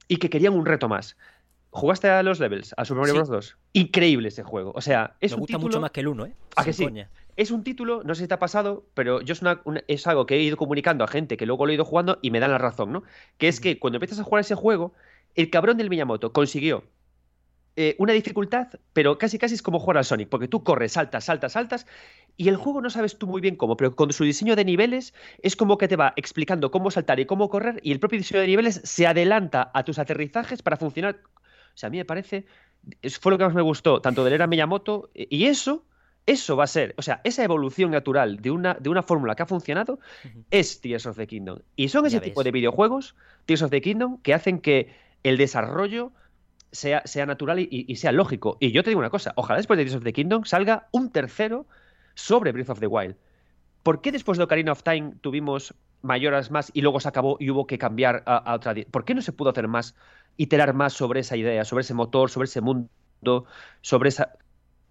[0.07, 1.17] y que querían un reto más.
[1.71, 2.73] ¿Jugaste a los levels?
[2.77, 3.29] ¿A Super Mario Bros.
[3.29, 3.57] 2?
[3.73, 4.71] Increíble ese juego.
[4.75, 6.33] O sea, es Me un gusta mucho más que el 1, ¿eh?
[6.55, 6.87] ¿A que sí?
[7.35, 9.41] Es un título, no sé si te ha pasado, pero yo es,
[9.87, 12.31] es algo que he ido comunicando a gente que luego lo he ido jugando y
[12.31, 13.03] me dan la razón, ¿no?
[13.37, 14.93] Que es que cuando empiezas a jugar ese juego,
[15.35, 16.83] el cabrón del Miyamoto consiguió
[17.81, 21.23] eh, una dificultad, pero casi casi es como jugar al Sonic, porque tú corres, saltas,
[21.23, 21.87] saltas, saltas,
[22.35, 25.13] y el juego no sabes tú muy bien cómo, pero con su diseño de niveles
[25.41, 28.41] es como que te va explicando cómo saltar y cómo correr, y el propio diseño
[28.41, 31.21] de niveles se adelanta a tus aterrizajes para funcionar
[31.77, 32.45] sea, a mí me parece
[33.19, 35.85] fue lo que más me gustó, tanto de Era Miyamoto, y eso,
[36.25, 39.43] eso va a ser, o sea, esa evolución natural de una, de una fórmula que
[39.43, 39.99] ha funcionado
[40.51, 41.59] es Tears of the Kingdom.
[41.75, 46.11] Y son ese tipo de videojuegos, Tears of the Kingdom, que hacen que el desarrollo
[46.71, 48.57] sea, sea natural y, sea lógico.
[48.59, 51.11] Y yo te digo una cosa, ojalá después de Tears of the Kingdom salga un
[51.11, 51.65] tercero
[52.15, 53.15] sobre Breath of the Wild.
[53.83, 57.49] ¿Por qué después de Ocarina of Time tuvimos mayoras más y luego se acabó y
[57.49, 58.73] hubo que cambiar a, a otra?
[58.91, 59.95] ¿Por qué no se pudo hacer más,
[60.37, 62.89] iterar más sobre esa idea, sobre ese motor, sobre ese mundo,
[63.81, 64.33] sobre esa...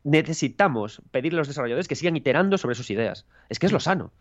[0.04, 3.26] Necesitamos pedirle a los desarrolladores que sigan iterando sobre sus ideas.
[3.48, 4.12] Es que es lo sano.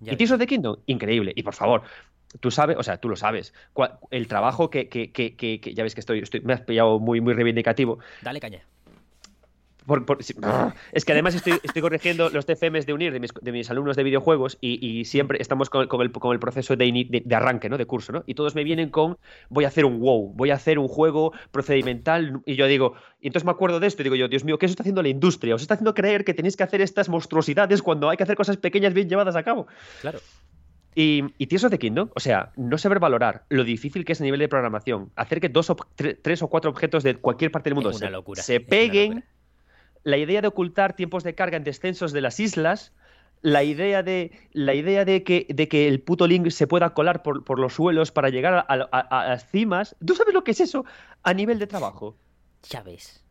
[0.00, 1.32] y Tears of the Kingdom, increíble.
[1.36, 1.82] Y por favor,
[2.40, 3.52] tú sabes, o sea, tú lo sabes,
[4.10, 7.20] el trabajo que, que, que, que ya ves que estoy, estoy, me has pillado muy,
[7.20, 7.98] muy reivindicativo.
[8.22, 8.64] Dale caña.
[10.92, 13.96] es que además estoy, estoy, corrigiendo los TFMs de unir de mis, de mis alumnos
[13.96, 17.78] de videojuegos y, siempre estamos con, el, con el, proceso de, de, arranque, ¿no?
[17.78, 18.22] De curso, ¿no?
[18.26, 21.32] Y todos me vienen con, voy a hacer un WoW, voy a hacer un juego
[21.50, 24.58] procedimental y yo digo, y entonces me acuerdo de esto y digo yo, Dios mío,
[24.58, 25.54] ¿qué eso está haciendo la industria?
[25.54, 28.56] Os está haciendo creer que tenéis que hacer estas monstruosidades cuando hay que hacer cosas
[28.56, 29.66] pequeñas bien llevadas a cabo.
[30.00, 30.20] Claro.
[30.94, 34.20] Y, y Tears of the Kingdom, o sea, no saber valorar lo difícil que es
[34.20, 35.76] a nivel de programación, hacer que dos o
[36.20, 37.92] tres o cuatro objetos de cualquier parte del mundo
[38.34, 39.24] se, peguen,
[40.04, 42.92] la idea de ocultar tiempos de carga en descensos de las islas,
[43.42, 47.22] la idea de, la idea de, que, de que el puto Link se pueda colar
[47.22, 49.96] por, por los suelos para llegar a las cimas.
[50.04, 50.84] ¿Tú sabes lo que es eso
[51.22, 52.16] a nivel de trabajo?
[52.68, 53.24] Ya ves.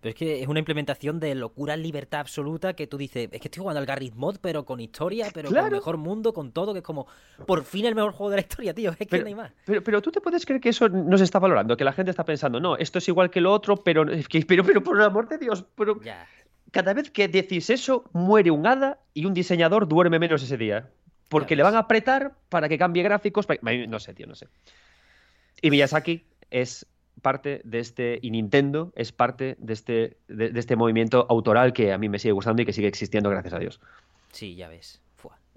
[0.00, 3.48] Pero es que es una implementación de locura libertad absoluta que tú dices, es que
[3.48, 6.78] estoy jugando al Garry's Mod, pero con historia, pero con mejor mundo, con todo, que
[6.78, 7.06] es como,
[7.46, 9.52] por fin el mejor juego de la historia, tío, es que no hay más.
[9.64, 12.10] Pero, pero tú te puedes creer que eso no se está valorando, que la gente
[12.10, 14.06] está pensando, no, esto es igual que lo otro, pero,
[14.46, 16.00] pero, pero por el amor de Dios, pero...
[16.70, 20.90] Cada vez que decís eso, muere un hada y un diseñador duerme menos ese día.
[21.28, 23.46] Porque le van a apretar para que cambie gráficos.
[23.88, 24.48] No sé, tío, no sé.
[25.62, 26.86] Y Miyazaki es
[27.20, 31.98] parte de este, y Nintendo es parte de este, de, este movimiento autoral que a
[31.98, 33.80] mí me sigue gustando y que sigue existiendo, gracias a Dios.
[34.32, 35.00] Sí, ya ves.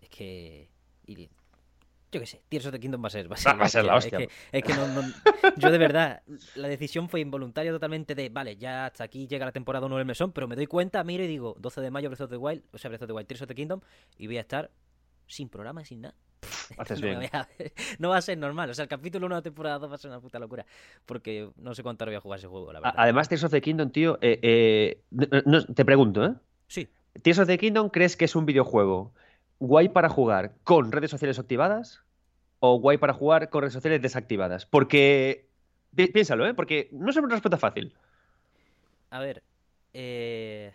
[0.01, 0.67] es que.
[1.07, 3.31] yo qué sé, Tears of the Kingdom va a ser.
[3.31, 3.37] Va a
[3.69, 4.27] ser, la hostia.
[4.51, 4.85] Es que, no,
[5.57, 6.21] yo de verdad,
[6.55, 10.05] la decisión fue involuntaria totalmente de, vale, ya hasta aquí llega la temporada 1 del
[10.05, 12.63] mesón, pero me doy cuenta, miro y digo, 12 de mayo Breath of the Wild,
[12.71, 13.81] o sea, Breath of the Wild, Tears of the Kingdom,
[14.17, 14.71] y voy a estar
[15.27, 16.15] sin programa, sin nada.
[17.99, 18.69] no, va a ser normal.
[18.69, 20.65] O sea, el capítulo 1 de la temporada 2 va a ser una puta locura.
[21.05, 22.95] Porque no sé cuánto voy a jugar ese juego, la verdad.
[22.97, 25.01] Además, Tears of the Kingdom, tío, eh, eh,
[25.75, 26.33] te pregunto, ¿eh?
[26.67, 26.89] Sí.
[27.21, 29.13] ¿Tears of the Kingdom crees que es un videojuego
[29.59, 32.03] guay para jugar con redes sociales activadas
[32.59, 34.65] o guay para jugar con redes sociales desactivadas?
[34.65, 35.47] Porque,
[35.95, 36.53] piénsalo, ¿eh?
[36.53, 37.93] Porque no es una respuesta fácil.
[39.09, 39.43] A ver,
[39.93, 40.73] eh...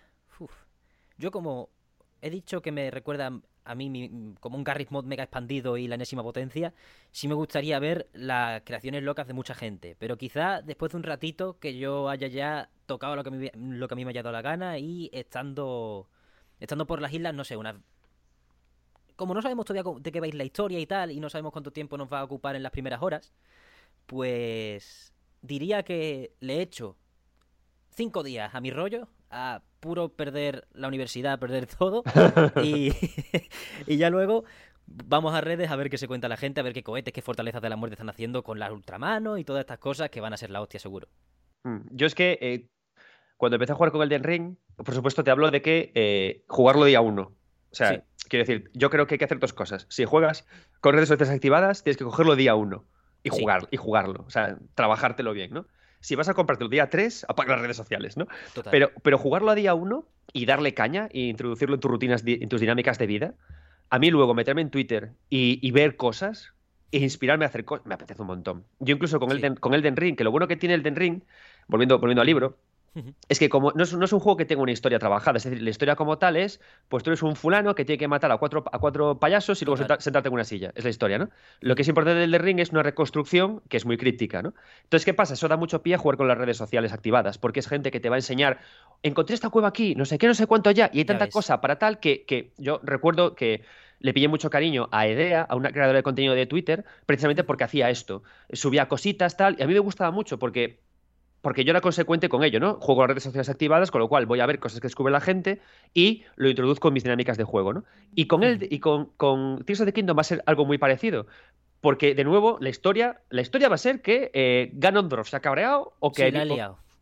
[1.18, 1.70] yo como
[2.20, 3.32] he dicho que me recuerda
[3.66, 6.72] a mí como un Garry's Mod mega expandido y la enésima potencia,
[7.10, 9.96] sí me gustaría ver las creaciones locas de mucha gente.
[9.98, 14.04] Pero quizá después de un ratito que yo haya ya tocado lo que, a mí,
[14.04, 16.08] me haya dado la gana y estando,
[16.60, 17.80] estando por las islas, no sé, una...
[19.16, 21.72] Como no sabemos todavía de qué vais la historia y tal, y no sabemos cuánto
[21.72, 23.32] tiempo nos va a ocupar en las primeras horas,
[24.04, 26.96] pues diría que le he hecho
[27.90, 32.02] cinco días a mi rollo, a puro perder la universidad, perder todo.
[32.62, 32.92] y,
[33.86, 34.44] y ya luego
[34.86, 37.22] vamos a redes a ver qué se cuenta la gente, a ver qué cohetes, qué
[37.22, 40.32] fortalezas de la muerte están haciendo con las ultramanos y todas estas cosas que van
[40.32, 41.08] a ser la hostia seguro.
[41.64, 42.68] Mm, yo es que eh,
[43.36, 46.44] cuando empecé a jugar con el Den Ring, por supuesto te hablo de que eh,
[46.48, 47.32] jugarlo día uno.
[47.70, 49.86] O sea, quiero decir, yo creo que hay que hacer dos cosas.
[49.90, 50.46] Si juegas
[50.80, 52.86] con redes sociales activadas, tienes que cogerlo día uno
[53.22, 54.24] y jugar, y jugarlo.
[54.26, 55.66] O sea, trabajártelo bien, ¿no?
[56.06, 58.28] Si vas a comprarte el día 3, apaga las redes sociales, ¿no?
[58.70, 62.48] Pero, pero jugarlo a día 1 y darle caña e introducirlo en tus rutinas, en
[62.48, 63.34] tus dinámicas de vida,
[63.90, 66.52] a mí luego meterme en Twitter y, ver cosas
[66.92, 68.64] e inspirarme a hacer cosas, me apetece un montón.
[68.78, 70.94] Yo incluso con, el con el Den Ring, que lo bueno que tiene el Den
[70.94, 71.22] Ring,
[71.66, 72.56] volviendo, volviendo al libro,
[73.28, 75.70] es que como no es, un juego que tenga una historia trabajada, es decir, la
[75.70, 78.64] historia como tal es, pues tú eres un fulano que tiene que matar a cuatro,
[78.72, 80.72] a cuatro payasos y luego sentarte en una silla.
[80.74, 81.28] Es la historia, ¿no?
[81.60, 84.54] Lo que es importante del The Ring es una reconstrucción que es muy crítica, ¿no?
[84.84, 85.34] Entonces, ¿qué pasa?
[85.34, 88.00] Eso da mucho pie a jugar con las redes sociales activadas, porque es gente que
[88.00, 88.60] te va a enseñar,
[89.02, 91.60] encontré esta cueva aquí, no sé qué, no sé cuánto ya, y hay tanta cosa
[91.60, 93.62] para tal que, que yo recuerdo que
[93.98, 97.64] le pillé mucho cariño a Edea, a una creadora de contenido de Twitter, precisamente porque
[97.64, 98.22] hacía esto.
[98.52, 100.80] Subía cositas, tal, y a mí me gustaba mucho porque
[101.46, 102.74] porque yo era consecuente con ello, ¿no?
[102.80, 105.20] Juego las redes sociales activadas, con lo cual voy a ver cosas que descubre la
[105.20, 105.60] gente
[105.94, 107.84] y lo introduzco en mis dinámicas de juego, ¿no?
[108.16, 110.76] Y con él y con, con Tears of the Kingdom va a ser algo muy
[110.76, 111.28] parecido.
[111.80, 115.40] Porque, de nuevo, la historia, la historia va a ser que eh, Ganondorf se ha
[115.40, 116.32] cabreado o que,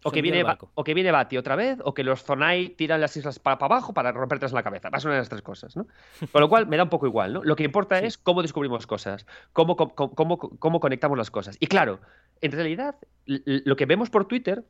[0.05, 3.17] o, que viene, o que viene Bati otra vez, o que los Zonai tiran las
[3.17, 4.91] islas para, abajo para romperlas en la cabeza.
[4.91, 5.87] Va a ser una de las tres cosas, ¿no?
[6.33, 7.43] Con lo cual me da un poco igual, ¿no?
[7.43, 11.57] Lo que importa es cómo descubrimos cosas, cómo, cómo, cómo, conectamos las cosas.
[11.59, 12.01] Y claro,
[12.43, 14.65] en realidad, lo que vemos por Twitter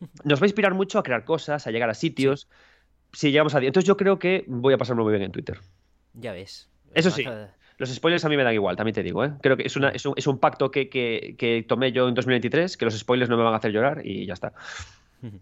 [0.24, 2.48] nos va a inspirar mucho a crear cosas, a llegar a sitios.
[3.12, 3.58] Si llegamos a...
[3.58, 5.60] Entonces yo creo que voy a pasarlo muy bien en Twitter.
[6.14, 6.70] Ya ves.
[6.94, 7.24] Eso sí.
[7.80, 9.32] Los spoilers a mí me dan igual, también te digo, ¿eh?
[9.40, 12.14] Creo que es, una, es, un, es un pacto que, que, que, tomé yo en
[12.14, 14.52] 2023, que los spoilers no me van a hacer llorar y ya está.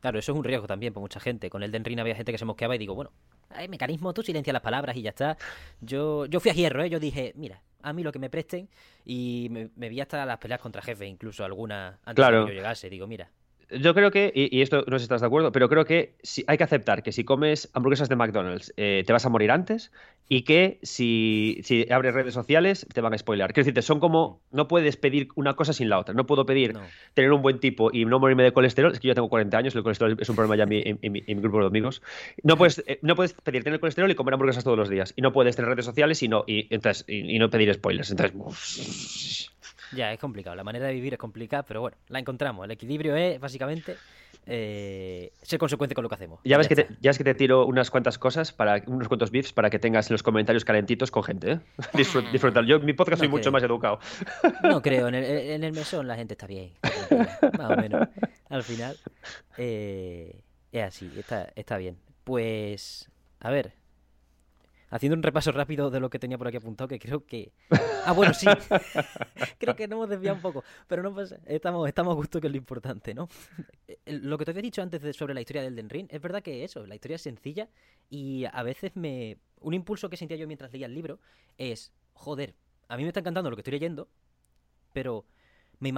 [0.00, 1.50] Claro, eso es un riesgo también para mucha gente.
[1.50, 3.10] Con el Den Ring había gente que se mosqueaba y digo, bueno,
[3.50, 5.36] hay mecanismo, tú silencias las palabras y ya está.
[5.80, 6.88] Yo, yo fui a hierro, ¿eh?
[6.88, 8.68] Yo dije, mira, a mí lo que me presten
[9.04, 12.88] y me, vi hasta las peleas contra jefe, incluso alguna antes de que yo llegase.
[12.88, 13.28] Digo, mira,
[13.70, 16.44] yo creo que, y, esto no sé si estás de acuerdo, pero creo que si,
[16.46, 19.92] hay que aceptar que si comes hamburguesas de McDonald's eh, te vas a morir antes
[20.28, 23.52] y que si, si, abres redes sociales te van a spoiler.
[23.52, 26.14] Quiero decirte, son como, no puedes pedir una cosa sin la otra.
[26.14, 26.74] No puedo pedir
[27.14, 28.92] tener un buen tipo y no morirme de colesterol.
[28.92, 31.60] Es que yo tengo 40 años, el colesterol es un problema ya en, mi, grupo
[31.60, 32.02] de amigos.
[32.42, 35.14] No puedes, eh, no puedes pedir tener colesterol y comer hamburguesas todos los días.
[35.16, 38.10] Y no puedes tener redes sociales y no, y, entonces, y, no pedir spoilers.
[38.10, 39.50] Entonces,
[39.92, 40.56] ya, es complicado.
[40.56, 42.64] La manera de vivir es complicada, pero bueno, la encontramos.
[42.64, 43.96] El equilibrio es básicamente
[44.46, 46.40] eh, ser consecuente con lo que hacemos.
[46.44, 49.30] Ya ves, que te, ya es que te tiro unas cuantas cosas, para unos cuantos
[49.30, 51.52] bits para que tengas los comentarios calentitos con gente.
[51.52, 51.60] ¿eh?
[52.32, 52.64] disfrutar.
[52.64, 54.00] Yo, mi podcast soy mucho más educado.
[54.62, 55.08] No creo.
[55.08, 56.72] En el, en el, mesón la gente está bien.
[57.58, 58.08] Más o menos.
[58.48, 58.96] Al final.
[59.58, 60.40] Eh,
[60.72, 61.10] es así.
[61.16, 61.98] Está, está bien.
[62.24, 63.10] Pues.
[63.40, 63.72] A ver,
[64.90, 67.52] haciendo un repaso rápido de lo que tenía por aquí apuntado, que creo que.
[68.04, 68.46] Ah, bueno, sí.
[69.58, 70.64] creo que nos hemos desviado un poco.
[70.86, 71.38] Pero no pasa.
[71.46, 73.28] Estamos, estamos a gusto, que es lo importante, ¿no?
[74.06, 76.64] lo que te había dicho antes sobre la historia del Den Ring, es verdad que
[76.64, 77.68] eso, la historia es sencilla
[78.08, 79.38] y a veces me.
[79.60, 81.18] Un impulso que sentía yo mientras leía el libro
[81.58, 81.92] es.
[82.14, 82.54] Joder,
[82.88, 84.08] a mí me está encantando lo que estoy leyendo,
[84.92, 85.24] pero.
[85.80, 85.92] Me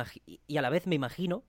[0.46, 1.42] y a la vez me imagino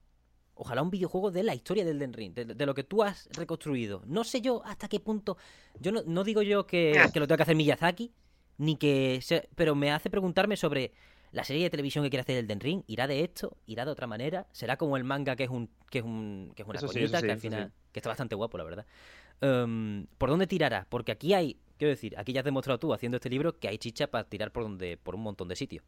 [0.62, 4.00] Ojalá un videojuego de la historia del Den Ring, de, lo que tú has reconstruido.
[4.06, 5.36] No sé yo hasta qué punto.
[5.80, 8.12] Yo no, digo yo que, lo tenga que hacer Miyazaki,
[8.58, 9.20] ni que.
[9.56, 10.92] pero me hace preguntarme sobre
[11.32, 12.84] la serie de televisión que quiere hacer el Den Ring.
[12.86, 13.56] ¿Irá de esto?
[13.66, 14.46] ¿Irá de otra manera?
[14.52, 16.78] ¿Será como el manga que es un que es un que es una
[17.20, 18.86] que al final que está bastante guapo, la verdad?
[19.40, 20.86] Em, ¿Por dónde tirará?
[20.88, 23.78] Porque aquí hay, quiero decir, aquí ya has demostrado tú haciendo este libro que hay
[23.78, 25.84] chicha para tirar por donde por un montón de sitios.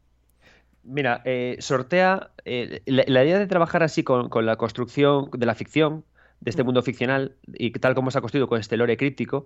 [0.85, 2.31] Mira, eh, sortea.
[2.45, 6.05] Eh, la, idea de trabajar así con, la construcción de la ficción,
[6.41, 6.65] de este mm.
[6.65, 9.45] mundo ficcional, y tal como se ha construido con este lore crítico,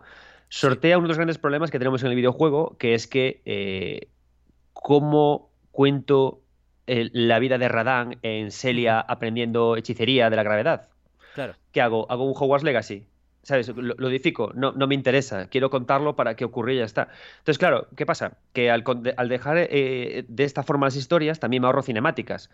[0.50, 4.10] sortea uno de los grandes problemas que tenemos en el videojuego, que es que eh,
[4.74, 6.42] cómo cuento
[6.88, 10.90] la vida de Radán en Celia aprendiendo hechicería de la gravedad.
[11.36, 11.54] Claro.
[11.72, 12.12] ¿Qué hago?
[12.12, 13.06] ¿Hago un Hogwarts Legacy?
[13.44, 13.70] ¿Sabes?
[13.70, 17.10] Lo, lo edifico, no, no, me interesa, quiero contarlo para que ocurra y ya está.
[17.40, 18.38] Entonces, claro, ¿qué pasa?
[18.54, 18.84] Que al,
[19.30, 22.50] dejar eh, de esta forma las historias, también me ahorro cinemáticas.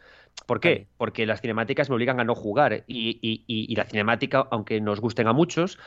[0.45, 0.87] ¿Por qué?
[0.97, 5.33] Porque las cinemáticas me obligan a no jugar y, la cinemática, aunque nos gusten a
[5.33, 5.77] muchos,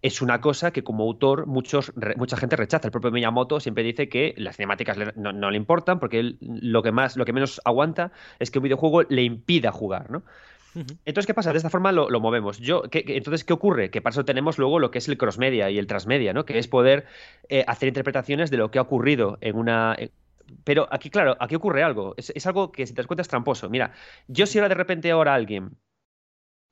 [0.00, 2.88] es una cosa que como autor muchos, mucha gente rechaza.
[2.88, 6.92] El propio Miyamoto siempre dice que las cinemáticas no, no le importan porque lo, que
[6.92, 10.22] más, lo que menos aguanta es que un videojuego le impida jugar, ¿no?
[11.04, 11.52] Entonces, ¿qué pasa?
[11.52, 12.58] De esta forma lo, movemos.
[12.58, 13.90] Yo, entonces, ¿qué ocurre?
[13.90, 16.44] Que para eso tenemos luego lo que es el crossmedia y el transmedia, ¿no?
[16.44, 17.06] Que es poder
[17.48, 19.96] eh, hacer interpretaciones de lo que ha ocurrido en una.
[20.64, 22.14] Pero aquí, claro, aquí ocurre algo.
[22.16, 23.68] Es, algo que, si te das cuenta, es tramposo.
[23.68, 23.92] Mira,
[24.28, 25.76] yo si ahora de repente ahora alguien,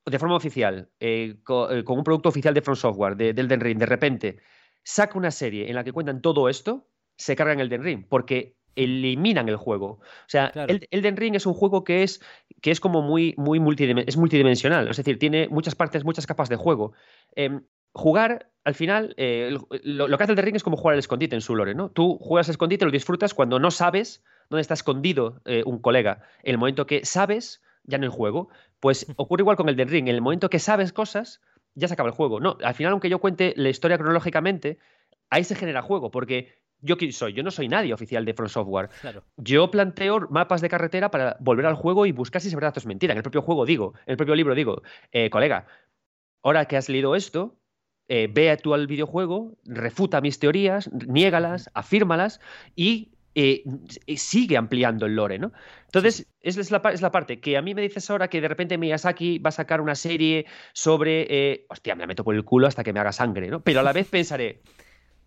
[0.05, 3.61] de forma oficial, eh, eh, con, un producto oficial de Front Software, de, del Den
[3.61, 4.39] Ring, de repente
[4.83, 8.07] saca una serie en la que cuentan todo esto, se carga en el Den Ring.
[8.09, 9.87] Porque eliminan el juego.
[9.87, 12.23] O sea, el Elden Ring es un juego que es,
[12.61, 13.59] que es como muy, muy
[14.07, 16.93] es multidimensional, es decir, tiene muchas partes, muchas capas de juego.
[17.35, 17.63] Em,
[17.93, 21.35] jugar, al final, eh, lo, que hace el Elden Ring es como jugar al escondite
[21.35, 21.91] en su lore, ¿no?
[21.91, 26.23] Tú juegas al escondite, lo disfrutas cuando no sabes dónde está escondido eh, un colega.
[26.43, 28.49] En el momento que sabes, ya en el juego,
[28.81, 30.09] pues ocurre igual con el Elden Ring.
[30.09, 31.41] En el momento que sabes cosas,
[31.75, 32.41] ya se acaba el juego.
[32.41, 34.79] No, al final, aunque yo cuente la historia cronológicamente,
[35.31, 38.53] ahí se genera juego, porque yo quién soy, yo no soy nadie oficial de Front
[38.53, 38.91] Software.
[39.37, 42.79] Yo planteo mapas de carretera para volver al juego y buscar si es verdad o
[42.79, 43.13] es mentira.
[43.13, 45.67] En el propio juego digo, en el propio libro digo, eh, colega,
[46.43, 47.57] ahora que has leído esto,
[48.09, 52.41] eh, ve tú al videojuego, refuta mis teorías, niégalas, afírmalas
[52.77, 53.65] y eh,
[54.17, 55.53] sigue ampliando el lore, ¿no?
[55.87, 58.49] Entonces, esa es la, es la, parte que a mí me dices ahora que de
[58.49, 62.67] repente Miyazaki va a sacar una serie sobre, hostia, me la meto por el culo
[62.67, 63.61] hasta que me haga sangre, ¿no?
[63.61, 64.63] Pero a la vez pensaré,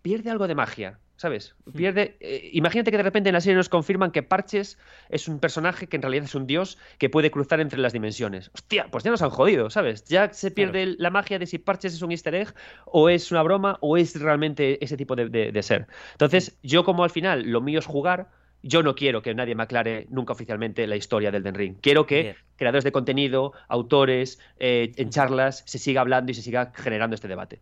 [0.01, 0.99] pierde algo de magia.
[1.19, 1.53] ¿Sabes?
[1.75, 2.15] Pierde.
[2.21, 5.87] Eh, imagínate que de repente en la serie nos confirman que Parches es un personaje
[5.87, 8.51] que en realidad es un dios que puede cruzar entre las dimensiones.
[8.53, 10.05] Hostia, pues ya nos han jodido, ¿sabes?
[10.05, 12.53] Ya se pierde la magia de si Parches es un easter egg
[12.85, 15.87] o es una broma o es realmente ese tipo de, ser.
[16.13, 18.29] Entonces, yo como al final lo mío es jugar.
[18.61, 21.75] Yo no quiero que nadie me aclare nunca oficialmente la historia del Den Ring.
[21.81, 26.71] Quiero que creadores de contenido, autores, eh, en charlas, se siga hablando y se siga
[26.75, 27.59] generando este debate.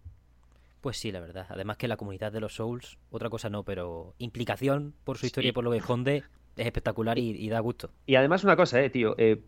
[0.88, 1.46] Pues sí, la verdad.
[1.50, 5.50] Además que la comunidad de los Souls, otra cosa no, pero implicación por su historia
[5.50, 6.24] y por lo que esconde
[6.56, 7.92] es espectacular y, da gusto.
[8.06, 9.14] Y además una cosa, eh, tío.
[9.18, 9.42] Eh,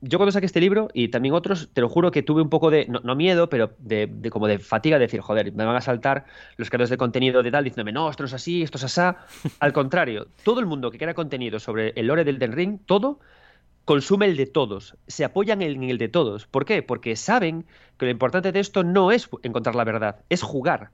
[0.00, 2.70] yo cuando saqué este libro y también otros, te lo juro que tuve un poco
[2.70, 6.24] de, no, miedo, pero de, como de fatiga de decir, joder, me van a saltar
[6.56, 9.26] los creadores de contenido de tal diciéndome, no, esto no es así, esto es asá.
[9.60, 13.20] Al contrario, todo el mundo que crea contenido sobre el lore del Den Ring, todo,
[13.90, 16.46] consume el de todos, se apoyan en el de todos.
[16.46, 16.80] ¿Por qué?
[16.80, 17.66] Porque saben
[17.98, 20.92] que lo importante de esto no es encontrar la verdad, es jugar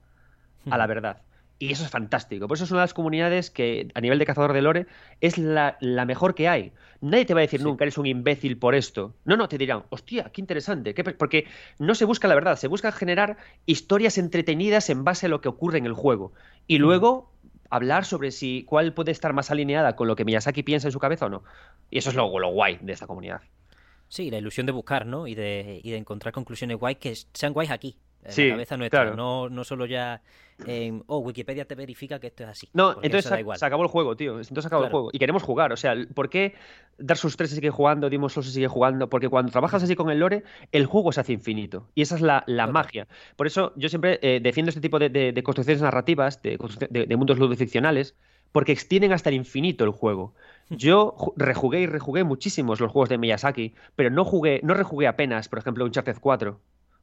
[0.71, 1.21] a la verdad.
[1.59, 2.47] Y eso es fantástico.
[2.47, 4.87] Por eso es una de las comunidades que, a nivel de cazador de lore,
[5.21, 5.77] es la,
[6.07, 6.73] mejor que hay.
[6.99, 9.13] Nadie te va a decir nunca eres un imbécil por esto.
[9.25, 10.95] No, no, te dirán, hostia, qué interesante.
[11.19, 11.45] Porque
[11.77, 13.37] no se busca la verdad, se busca generar
[13.67, 16.33] historias entretenidas en base a lo que ocurre en el juego.
[16.65, 17.31] Y luego
[17.69, 20.99] hablar sobre si cuál puede estar más alineada con lo que Miyazaki piensa en su
[20.99, 21.43] cabeza o no.
[21.89, 23.41] Y eso es lo, lo guay de esta comunidad.
[24.09, 25.27] Sí, la ilusión de buscar, ¿no?
[25.27, 27.97] Y de, y de encontrar conclusiones guay que sean guays aquí,
[28.27, 30.21] en la cabeza nuestra, no, no solo ya
[30.65, 32.69] en, oh, Wikipedia te verifica que esto es así.
[32.73, 34.33] No, entonces se, acabó el juego, tío.
[34.39, 35.09] Entonces se acabó el juego.
[35.13, 35.71] Y queremos jugar.
[35.71, 36.55] O sea, ¿por qué
[36.97, 39.09] Dar sus tres se sigue jugando, Dimos se sigue jugando?
[39.09, 41.87] Porque cuando trabajas así con el lore, el juego se hace infinito.
[41.93, 43.07] Y esa es la, magia.
[43.35, 46.57] Por eso yo siempre eh, defiendo este tipo de, construcciones narrativas, de,
[46.89, 48.15] de mundos ludoficcionales,
[48.51, 50.33] porque extienden hasta el infinito el juego.
[50.69, 55.47] Yo rejugué y rejugué muchísimos los juegos de Miyazaki, pero no jugué, no rejugué apenas,
[55.47, 56.59] por ejemplo, Uncharted 4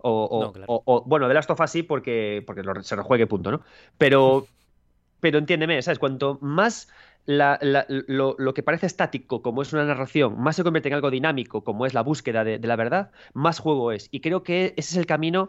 [0.07, 3.61] o, bueno, de Last of Us sí porque, porque se rejuegue, punto, ¿no?
[3.99, 4.47] Pero,
[5.21, 5.99] pero entiéndeme, ¿sabes?
[5.99, 6.89] Cuanto más
[7.27, 11.87] lo, que parece estático, como es una narración, más se convierte en algo dinámico, como
[11.87, 14.09] es la búsqueda de, de, la verdad, más juego es.
[14.11, 15.49] Y creo que ese es el camino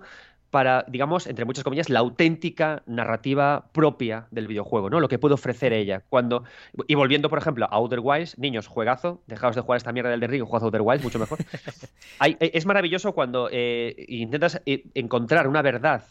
[0.55, 5.01] para, digamos, entre muchas comillas, la auténtica narrativa propia del videojuego, ¿no?
[5.01, 6.05] Lo que puede ofrecer ella.
[6.07, 6.45] Cuando,
[6.87, 10.21] y volviendo, por ejemplo, a Outer Wilds, niños, juegazo, dejaos de jugar esta mierda del
[10.21, 11.39] de Ring, jugad Outer Wilds, mucho mejor.
[12.25, 16.03] E, es maravilloso cuando eh, intentas eh, encontrar una verdad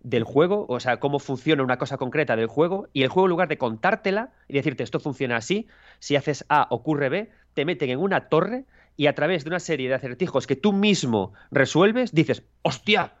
[0.00, 3.30] del juego, o sea, cómo funciona una cosa concreta del juego, y el juego, en
[3.30, 5.68] lugar de contártela y decirte esto funciona así,
[6.00, 8.64] si haces A, ocurre B, te meten en una torre
[8.96, 13.12] y a través de una serie de acertijos que tú mismo resuelves, dices, ¡hostia!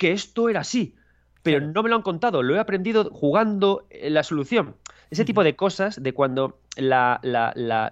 [0.00, 0.94] Que esto era así,
[1.42, 4.74] pero no me lo han contado, lo he aprendido jugando la solución.
[5.10, 7.20] Ese tipo de cosas, de cuando la,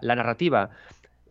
[0.01, 0.71] narrativa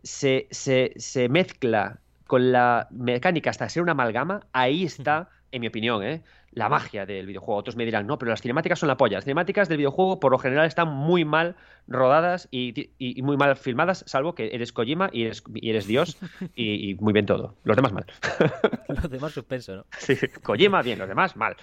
[0.04, 1.98] se, se, mezcla
[2.28, 6.22] con la mecánica hasta ser una amalgama, ahí está, en mi opinión, ¿eh?
[6.52, 7.60] la magia del videojuego.
[7.60, 9.18] Otros me dirán, no, pero las cinemáticas son la polla.
[9.18, 12.90] Las cinemáticas del videojuego, por lo general, están muy mal rodadas y,
[13.22, 16.18] muy mal filmadas, salvo que eres Kojima y eres, Dios
[16.54, 17.56] y, muy bien todo.
[17.64, 18.06] Los demás mal.
[18.88, 19.86] los demás suspenso, ¿no?
[19.98, 21.56] Sí, Kojima bien, los demás mal.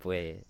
[0.00, 0.44] pues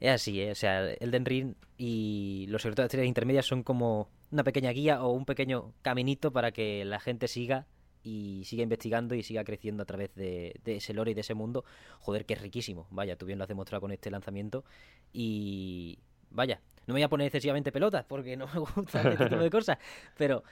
[0.00, 0.50] es así, ¿eh?
[0.50, 5.10] O sea, Elden Ring y los secretos de intermedias son como una pequeña guía o
[5.10, 7.66] un pequeño caminito para que la gente siga
[8.02, 11.64] y siga investigando y siga creciendo a través de, ese lore y de ese mundo.
[11.98, 12.86] Joder, que es riquísimo.
[12.90, 14.64] Vaya, tú bien lo has demostrado con este lanzamiento.
[15.12, 15.98] Y
[16.30, 19.50] vaya, no me voy a poner excesivamente pelotas porque no me gusta este tipo de
[19.50, 19.78] cosas.
[20.16, 20.42] Pero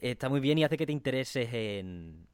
[0.00, 2.26] está muy bien y hace que te intereses en,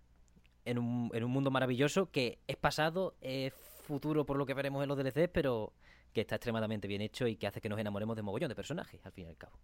[0.65, 4.83] en, un, en un mundo maravilloso que es pasado, es futuro por lo que veremos
[4.83, 5.73] en los DLCs, pero
[6.13, 9.05] que está extremadamente bien hecho y que hace que nos enamoremos de mogollón de personajes,
[9.05, 9.59] al fin y al cabo.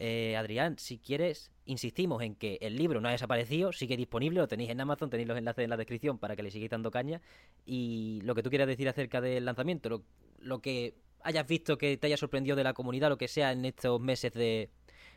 [0.00, 4.48] Eh, Adrián, si quieres, insistimos en que el libro no ha desaparecido, sigue disponible, lo
[4.48, 7.20] tenéis en Amazon, tenéis los enlaces en la descripción para que le sigáis dando caña.
[7.66, 10.02] Y lo que tú quieras decir acerca del lanzamiento,
[10.38, 13.64] lo, que hayas visto que te haya sorprendido de la comunidad, lo que sea en
[13.64, 14.70] estos meses de,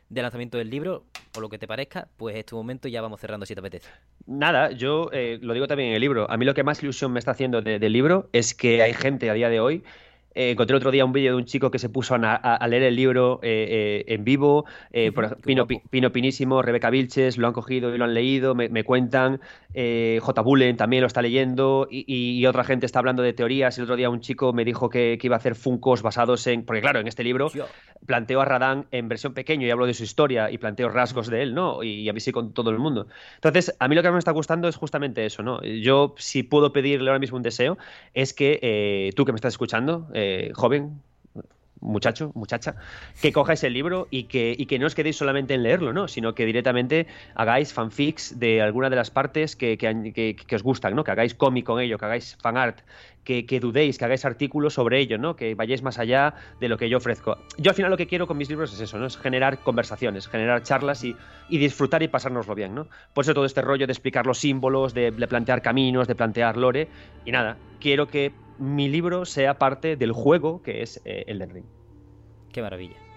[0.10, 1.06] lanzamiento del libro,
[1.38, 3.60] o lo que te parezca, pues es tu momento y ya vamos cerrando si te
[3.60, 3.90] apetece.
[4.26, 6.30] Nada, yo eh, lo digo también en el libro.
[6.30, 9.30] A mí lo que más ilusión me está haciendo del libro es que hay gente
[9.30, 9.84] a día de hoy
[10.34, 12.96] eh, encontré otro día un vídeo de un chico que se puso a, leer el
[12.96, 14.66] libro eh, eh, en vivo.
[15.44, 19.42] Pino, Pino, Pinísimo, Rebeca Vilches, lo han cogido y lo han leído, me, cuentan.
[19.74, 20.42] J.
[20.42, 21.88] Bullen también lo está leyendo.
[21.90, 23.78] Y, otra gente está hablando de teorías.
[23.78, 26.64] El otro día un chico me dijo que, iba a hacer funcos basados en.
[26.64, 27.52] Porque, claro, en este libro
[28.06, 31.44] planteo a Radán en versión pequeño y hablo de su historia y planteo rasgos de
[31.44, 31.84] él, ¿no?
[31.84, 33.08] Y, a mí sí con todo el mundo.
[33.36, 35.62] Entonces, a mí lo que me está gustando es justamente eso, ¿no?
[35.62, 37.78] Yo, si puedo pedirle ahora mismo un deseo,
[38.14, 41.02] es que tú que me estás escuchando, eh, joven,
[41.82, 42.76] muchacho, muchacha,
[43.22, 46.08] que cojáis el libro y que, y que no os quedéis solamente en leerlo, ¿no?
[46.08, 51.04] sino que directamente hagáis fanfics de alguna de las partes que, que, os gustan, ¿no?
[51.04, 52.82] que hagáis cómic con ello, que hagáis fanart,
[53.24, 55.36] que, dudéis, que hagáis artículos sobre ello, ¿no?
[55.36, 57.38] que vayáis más allá de lo que yo ofrezco.
[57.58, 59.06] Yo al final lo que quiero con mis libros es eso, ¿no?
[59.06, 61.16] es generar conversaciones, generar charlas y,
[61.50, 62.74] disfrutar y pasárnoslo bien.
[62.74, 62.88] ¿no?
[63.14, 66.88] Por eso todo este rollo de explicar los símbolos, de, plantear caminos, de plantear lore,
[67.26, 71.66] y nada, quiero que mi libro sea parte del juego que es eh, el Ring.
[72.52, 73.11] Qué maravilla.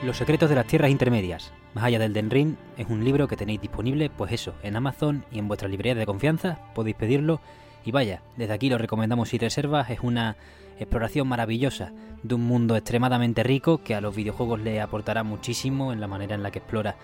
[0.00, 3.60] Los secretos de las tierras intermedias, más allá del Denrin, es un libro que tenéis
[3.60, 7.40] disponible, pues eso, en Amazon y en vuestra librería de confianza, podéis pedirlo.
[7.84, 10.36] Y vaya, desde aquí lo recomendamos y reservas, es una
[10.78, 11.90] exploración maravillosa
[12.22, 16.36] de un mundo extremadamente rico que a los videojuegos le aportará muchísimo en la manera
[16.36, 16.94] en la que explora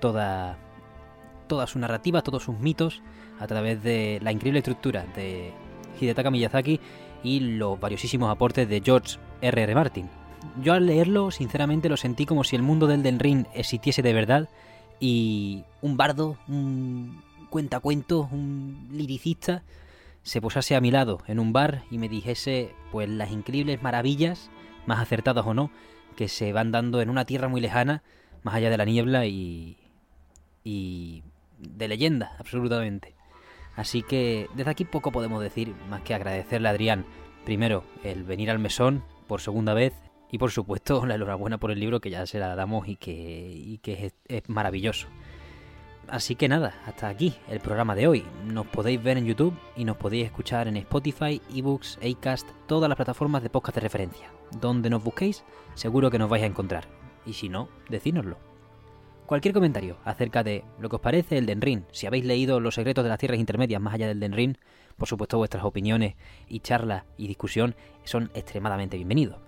[0.00, 0.56] toda,
[1.48, 3.02] toda su narrativa, todos sus mitos,
[3.40, 5.52] a través de la increíble estructura de
[6.00, 6.78] Hidetaka Miyazaki
[7.24, 9.62] y los valiosísimos aportes de George R.R.
[9.64, 9.74] R.
[9.74, 10.23] Martin.
[10.62, 14.12] Yo al leerlo, sinceramente, lo sentí como si el mundo del Den Ring existiese de
[14.12, 14.48] verdad
[15.00, 19.62] y un bardo, un cuentacuentos, un liricista,
[20.22, 24.50] se posase a mi lado en un bar y me dijese pues las increíbles maravillas,
[24.86, 25.70] más acertadas o no,
[26.16, 28.02] que se van dando en una tierra muy lejana,
[28.42, 29.76] más allá de la niebla y,
[30.64, 31.22] y
[31.58, 33.14] de leyenda, absolutamente.
[33.76, 37.04] Así que desde aquí poco podemos decir más que agradecerle a Adrián,
[37.44, 39.92] primero, el venir al mesón por segunda vez
[40.30, 44.12] y por supuesto la enhorabuena por el libro que ya se la damos y que,
[44.28, 45.08] es, maravilloso.
[46.08, 48.24] Así que nada, hasta aquí el programa de hoy.
[48.44, 52.96] Nos podéis ver en YouTube y nos podéis escuchar en Spotify, eBooks, Acast, todas las
[52.96, 54.30] plataformas de podcast de referencia.
[54.60, 55.44] Donde nos busquéis,
[55.74, 56.84] seguro que nos vais a encontrar.
[57.24, 58.36] Y si no, decínoslo.
[59.26, 63.04] Cualquier comentario acerca de lo que os parece el Denrin, si habéis leído Los secretos
[63.04, 64.58] de las tierras intermedias más allá del Denrin,
[64.98, 66.14] por supuesto vuestras opiniones
[66.46, 69.38] y charlas y discusión son extremadamente bienvenidos.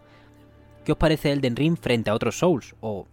[0.86, 2.76] ¿Qué os parece el Denrin frente a otros Souls?
[2.78, 3.08] O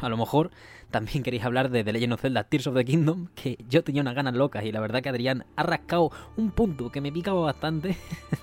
[0.00, 0.50] a lo mejor
[0.90, 4.00] también queréis hablar de The Legend of Zelda Tears of the Kingdom, que yo tenía
[4.00, 7.42] unas ganas locas y la verdad que Adrián ha rascado un punto que me picaba
[7.42, 7.94] bastante.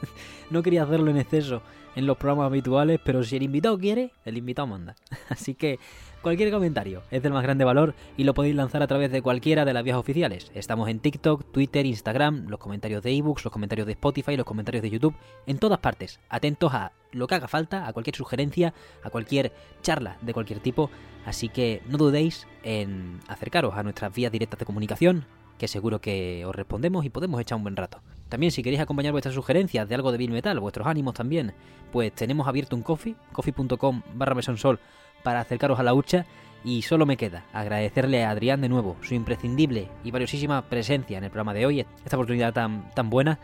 [0.51, 1.63] no quería hacerlo en exceso
[1.95, 4.95] en los programas habituales, pero si el invitado quiere, el invitado manda.
[5.29, 5.79] Así que
[6.21, 9.65] cualquier comentario es del más grande valor y lo podéis lanzar a través de cualquiera
[9.65, 10.51] de las vías oficiales.
[10.53, 14.81] Estamos en TikTok, Twitter, Instagram, los comentarios de ebooks, los comentarios de Spotify, los comentarios
[14.81, 15.15] de YouTube,
[15.45, 16.19] en todas partes.
[16.29, 19.51] Atentos a lo que haga falta, a cualquier sugerencia, a cualquier
[19.81, 20.89] charla de cualquier tipo.
[21.25, 25.25] Así que no dudéis en acercaros a nuestras vías directas de comunicación,
[25.57, 28.01] que seguro que os respondemos y podemos echar un buen rato.
[28.29, 31.53] También si queréis acompañar vuestras sugerencias de algo de Bill Metal, vuestros ánimos también,
[31.91, 34.79] pues tenemos abierto un coffee, coffee.com barra mesonsol
[35.27, 36.25] para acercaros a la hucha
[36.63, 41.25] y solo me queda agradecerle a Adrián de nuevo su imprescindible y valiosísima presencia en
[41.25, 43.37] el programa de hoy, esta oportunidad tan, tan buena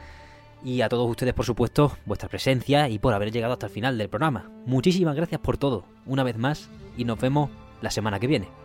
[0.63, 3.97] y a todos ustedes por supuesto vuestra presencia y por haber llegado hasta el final
[3.97, 4.49] del programa.
[4.65, 7.49] Muchísimas gracias por todo, una vez más, y nos vemos
[7.81, 8.62] la semana que viene.